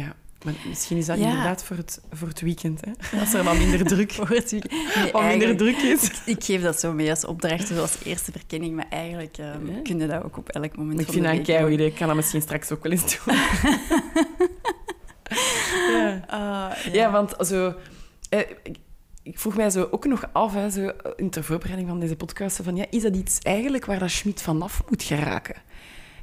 [0.00, 1.28] ja, maar misschien is dat Ja.
[1.28, 2.92] inderdaad voor het, voor het weekend, hè?
[3.20, 4.50] als er wat minder druk, Voor het.
[4.50, 6.10] Nee, wat minder druk is.
[6.26, 9.56] Ik geef dat zo mee als opdracht, zoals eerste verkenning, maar eigenlijk Ja.
[9.82, 11.74] kun je dat ook op elk moment Ik van vind dat een keigoed doen.
[11.74, 11.86] idee.
[11.86, 13.34] Ik kan dat misschien straks ook wel eens doen.
[15.92, 16.24] ja.
[16.26, 17.74] Ah, ja, want zo,
[18.28, 18.40] eh,
[19.24, 22.60] ik, vroeg mij zo ook nog af, hè, zo, in ter voorbereiding van deze podcast,
[22.62, 25.56] van, ja, is dat iets eigenlijk waar dat Schmid vanaf moet geraken?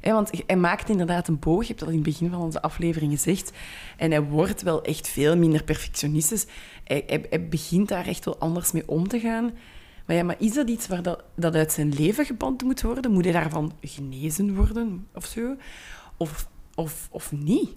[0.02, 3.12] Want hij maakt inderdaad een boog, je hebt dat in het begin van onze aflevering
[3.12, 3.52] gezegd,
[3.96, 6.46] en hij wordt wel echt veel minder perfectionistisch.
[6.84, 9.50] Hij, hij, hij begint daar echt wel anders mee om te gaan.
[10.06, 13.12] Maar ja, maar is dat iets waar dat, dat uit zijn leven geband moet worden?
[13.12, 15.56] Moet hij daarvan genezen worden of zo?
[16.16, 17.70] Of, of, of niet?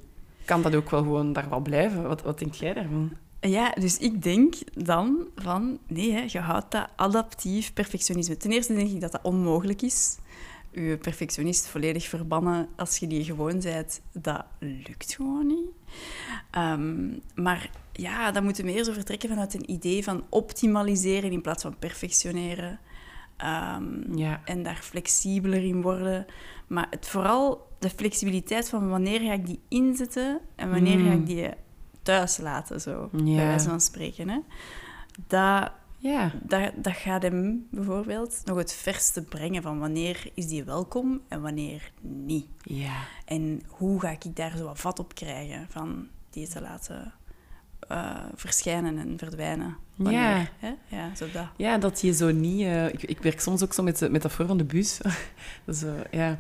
[0.46, 2.08] Kan dat ook wel gewoon daar wel blijven?
[2.08, 3.12] Wat, wat denk jij daarvan?
[3.50, 8.38] Ja, dus ik denk dan van, nee, hè, je houdt dat adaptief perfectionisme.
[8.38, 10.18] Ten eerste denk ik dat dat onmogelijk is.
[10.72, 15.70] Je perfectionist volledig verbannen als je die gewoon bent, dat lukt gewoon niet.
[16.52, 21.42] Ehm, maar ja, dan moeten we meer zo vertrekken vanuit een idee van optimaliseren in
[21.42, 22.80] plaats van perfectioneren.
[23.38, 24.42] Ehm, Ja.
[24.46, 26.26] En daar flexibeler in worden.
[26.68, 31.26] Maar het, vooral de flexibiliteit van wanneer ga ik die inzetten en wanneer ga ik
[31.26, 31.50] die
[32.06, 33.24] thuis laten, zo, Ja.
[33.36, 34.30] bij wijze van spreken.
[34.30, 34.40] Hè.
[35.28, 36.32] Dat, Ja.
[36.44, 41.42] dat, dat gaat hem bijvoorbeeld nog het verste brengen van wanneer is die welkom en
[41.42, 42.46] wanneer niet.
[42.64, 42.96] Ja.
[43.26, 47.14] En hoe ga ik daar zo wat vat op krijgen van die te laten
[47.88, 49.78] eh, verschijnen en verdwijnen.
[49.96, 50.48] Wanneer, Ja.
[50.60, 50.74] Hè?
[50.88, 51.46] Ja, zo dat.
[51.56, 52.62] Ja, dat je zo niet...
[52.62, 55.00] eh, ik, ik werk soms ook zo met de metafoor van de bus.
[55.80, 56.40] zo, ja,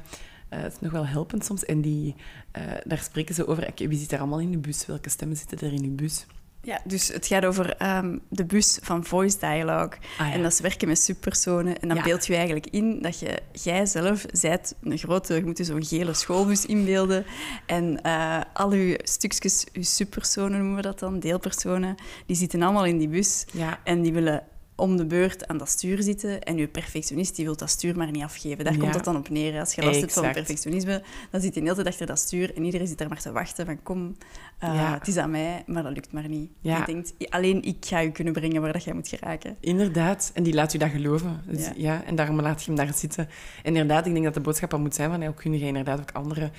[0.49, 1.65] eh, het is nog wel helpend soms.
[1.65, 2.15] En die,
[2.51, 3.67] eh, daar spreken ze over...
[3.67, 4.85] oké, wie zit er allemaal in de bus?
[4.85, 6.25] Welke stemmen zitten er in de bus?
[6.61, 9.97] Ja, dus het gaat over ehm, de bus van Voice Dialogue.
[10.17, 10.33] Ah, ja.
[10.33, 11.79] En dat is werken met subpersonen.
[11.79, 12.03] En dan Ja.
[12.03, 15.33] beeld je eigenlijk in dat je, jij zelf zijt een grote...
[15.33, 17.25] Je moet je zo'n gele schoolbus inbeelden.
[17.65, 22.85] En eh, al je stukjes, je subpersonen noemen we dat dan, deelpersonen, die zitten allemaal
[22.85, 23.45] in die bus.
[23.51, 23.79] Ja.
[23.83, 24.43] En die willen
[24.75, 26.41] om de beurt aan dat stuur zitten.
[26.43, 28.63] En je perfectionist die wil dat stuur maar niet afgeven.
[28.63, 28.79] Daar Ja.
[28.79, 29.59] komt dat dan op neer.
[29.59, 32.55] Als je last hebt van perfectionisme, dan zit je de hele tijd achter dat stuur.
[32.55, 34.15] En iedereen zit daar maar te wachten van kom,
[34.59, 34.93] eh, Ja.
[34.93, 35.63] het is aan mij.
[35.67, 36.49] Maar dat lukt maar niet.
[36.59, 36.77] Ja.
[36.77, 39.57] Je denkt, alleen ik ga je kunnen brengen waar dat jij moet geraken.
[39.59, 40.31] Inderdaad.
[40.33, 41.41] En die laat u dat geloven.
[41.47, 41.73] Dus, Ja.
[41.75, 42.03] ja.
[42.03, 43.27] en daarom laat je hem daar zitten.
[43.63, 45.23] En inderdaad, ik denk dat de boodschap al moet zijn van...
[45.23, 46.51] Hoe kun je inderdaad ook andere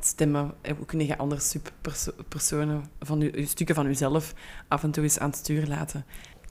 [0.00, 0.54] stemmen...
[0.76, 4.34] Hoe kun je andere subpersonen van u, stukken van uzelf
[4.68, 6.04] af en toe eens aan het stuur laten.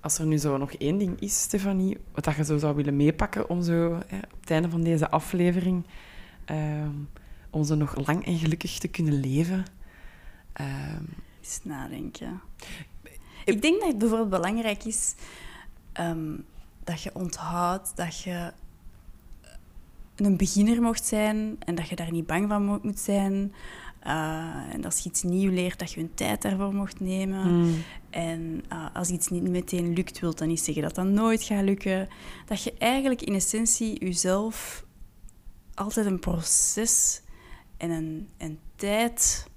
[0.05, 2.95] Als er nu zo nog één ding is, Stefanie, wat dat je zo zou willen
[2.95, 5.85] meepakken om zo hè, op het einde van deze aflevering
[6.45, 6.91] ehm,
[7.49, 9.65] om zo nog lang en gelukkig te kunnen leven.
[10.53, 11.03] Ehm,
[11.41, 12.41] Eens nadenken.
[13.45, 15.15] Ik denk dat het bijvoorbeeld belangrijk is
[15.91, 16.37] ehm,
[16.83, 18.53] dat je onthoudt dat je
[20.15, 23.53] een beginner mocht zijn en dat je daar niet bang van mo- moet zijn.
[24.05, 27.47] Eh, en als je iets nieuw leert, dat je een tijd daarvoor mocht nemen.
[27.61, 27.73] mm,
[28.09, 31.63] En eh, als iets niet meteen lukt, wil dat niet zeggen dat dat nooit gaat
[31.63, 32.07] lukken.
[32.45, 34.85] Dat je eigenlijk in essentie jezelf
[35.73, 37.21] altijd een proces
[37.77, 39.47] en een, een tijd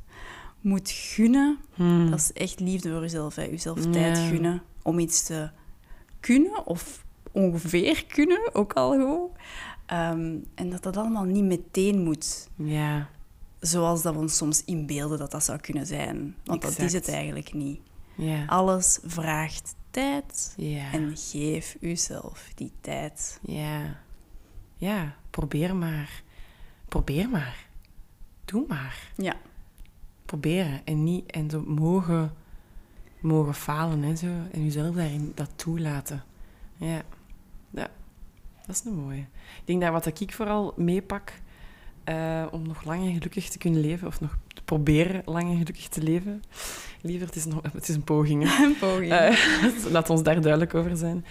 [0.61, 1.59] moet gunnen.
[1.77, 3.35] mm, Dat is echt liefde voor jezelf.
[3.35, 3.43] Hè.
[3.43, 5.51] Jezelf tijd gunnen om iets te
[6.21, 9.31] kunnen of ongeveer kunnen, ook al goed.
[9.87, 13.09] Ehm, en dat dat allemaal niet meteen moet, ja,
[13.61, 16.37] zoals dat we ons soms inbeelden dat dat zou kunnen zijn.
[16.45, 17.81] Want dat is het eigenlijk niet.
[18.15, 20.93] ja, Alles vraagt tijd ja.
[20.93, 23.39] en geef uzelf die tijd.
[23.43, 24.01] Ja.
[24.77, 26.23] Ja, probeer maar.
[26.89, 27.67] Probeer maar.
[28.45, 29.13] Doe maar.
[29.17, 29.37] Ja,
[30.29, 30.81] Proberen.
[30.85, 32.35] En niet en zo mogen,
[33.21, 34.27] mogen falen en zo.
[34.53, 36.25] En jezelf daarin dat toelaten.
[36.77, 37.03] Ja.
[37.71, 37.91] ja.
[38.67, 39.27] Dat is een mooie.
[39.59, 41.33] Ik denk dat wat ik vooral meepak
[42.09, 45.59] eh, om nog lang en gelukkig te kunnen leven, of nog te proberen lang en
[45.59, 46.43] gelukkig te leven.
[47.01, 48.45] Liever, het is, nog, het is een poging.
[48.49, 48.65] hè.
[48.65, 49.13] een poging.
[49.13, 49.37] Eh,
[49.95, 51.25] laat ons daar duidelijk over zijn.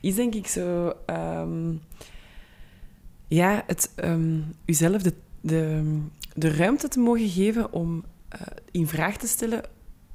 [0.00, 0.94] Is denk ik zo...
[1.06, 1.72] ehm,
[3.28, 5.98] ja, het ehm uzelf de, de,
[6.34, 9.62] de ruimte te mogen geven om eh, in vraag te stellen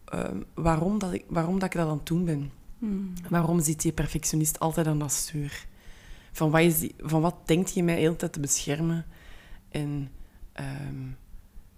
[0.06, 2.52] ehm, waarom, dat ik, waarom dat ik dat aan het doen ben.
[2.80, 3.14] Hmm.
[3.30, 5.66] Waarom zit die perfectionist altijd aan dat stuur?
[6.32, 9.06] Van wat, is die, van wat denkt je mij de hele tijd te beschermen?
[9.76, 10.10] En
[10.54, 11.08] ehm,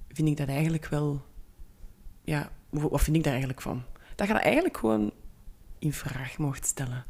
[0.08, 1.26] vind ik dat eigenlijk wel...
[2.24, 3.84] Ja, wa- wat vind ik daar eigenlijk van?
[4.16, 5.12] Dat je dat eigenlijk gewoon
[5.80, 7.06] in vraag mocht stellen.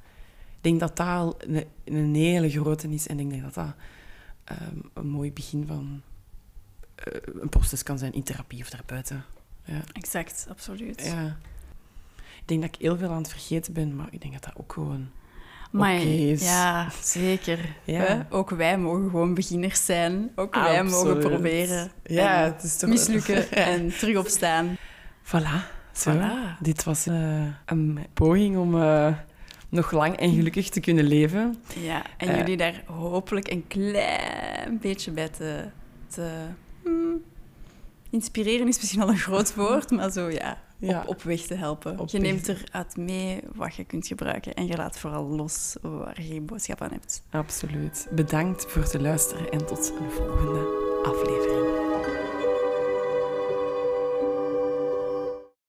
[0.57, 3.07] Ik denk dat dat al een, een hele grote is.
[3.07, 3.75] En ik denk dat dat
[4.43, 6.01] ehm, een mooi begin van
[6.95, 9.23] eh, een proces kan zijn in therapie of daarbuiten.
[9.63, 9.81] Ja.
[9.93, 11.03] Exact, absoluut.
[11.05, 11.37] Ja.
[12.15, 14.55] Ik denk dat ik heel veel aan het vergeten ben, maar ik denk dat dat
[14.57, 15.09] ook gewoon
[15.71, 16.43] Maar is.
[16.43, 17.59] ja, zeker.
[17.83, 17.99] Ja.
[17.99, 18.19] Hè?
[18.29, 20.31] Ook wij mogen gewoon beginners zijn.
[20.35, 21.91] Ook wij mogen proberen.
[22.03, 22.89] Ja, het is toch...
[22.89, 23.65] mislukken Ja.
[23.65, 24.77] en terug opstaan.
[25.23, 25.75] Voilà.
[25.93, 26.11] Zo.
[26.13, 26.59] Voilà.
[26.61, 29.13] Dit was eh, een poging om eh,
[29.69, 31.55] nog lang en gelukkig te kunnen leven.
[31.79, 32.37] Ja, en Eh.
[32.37, 35.63] jullie daar hopelijk een klein beetje bij te...
[36.07, 36.29] te
[36.83, 37.21] hmm,
[38.09, 41.01] inspireren is misschien al een groot woord, maar zo ja, Ja.
[41.01, 41.99] Op, op weg te helpen.
[41.99, 46.21] Op je neemt eruit mee wat je kunt gebruiken en je laat vooral los waar
[46.21, 47.23] je geen boodschap aan hebt.
[47.29, 48.07] Absoluut.
[48.11, 51.56] Bedankt voor het luisteren en tot een volgende aflevering.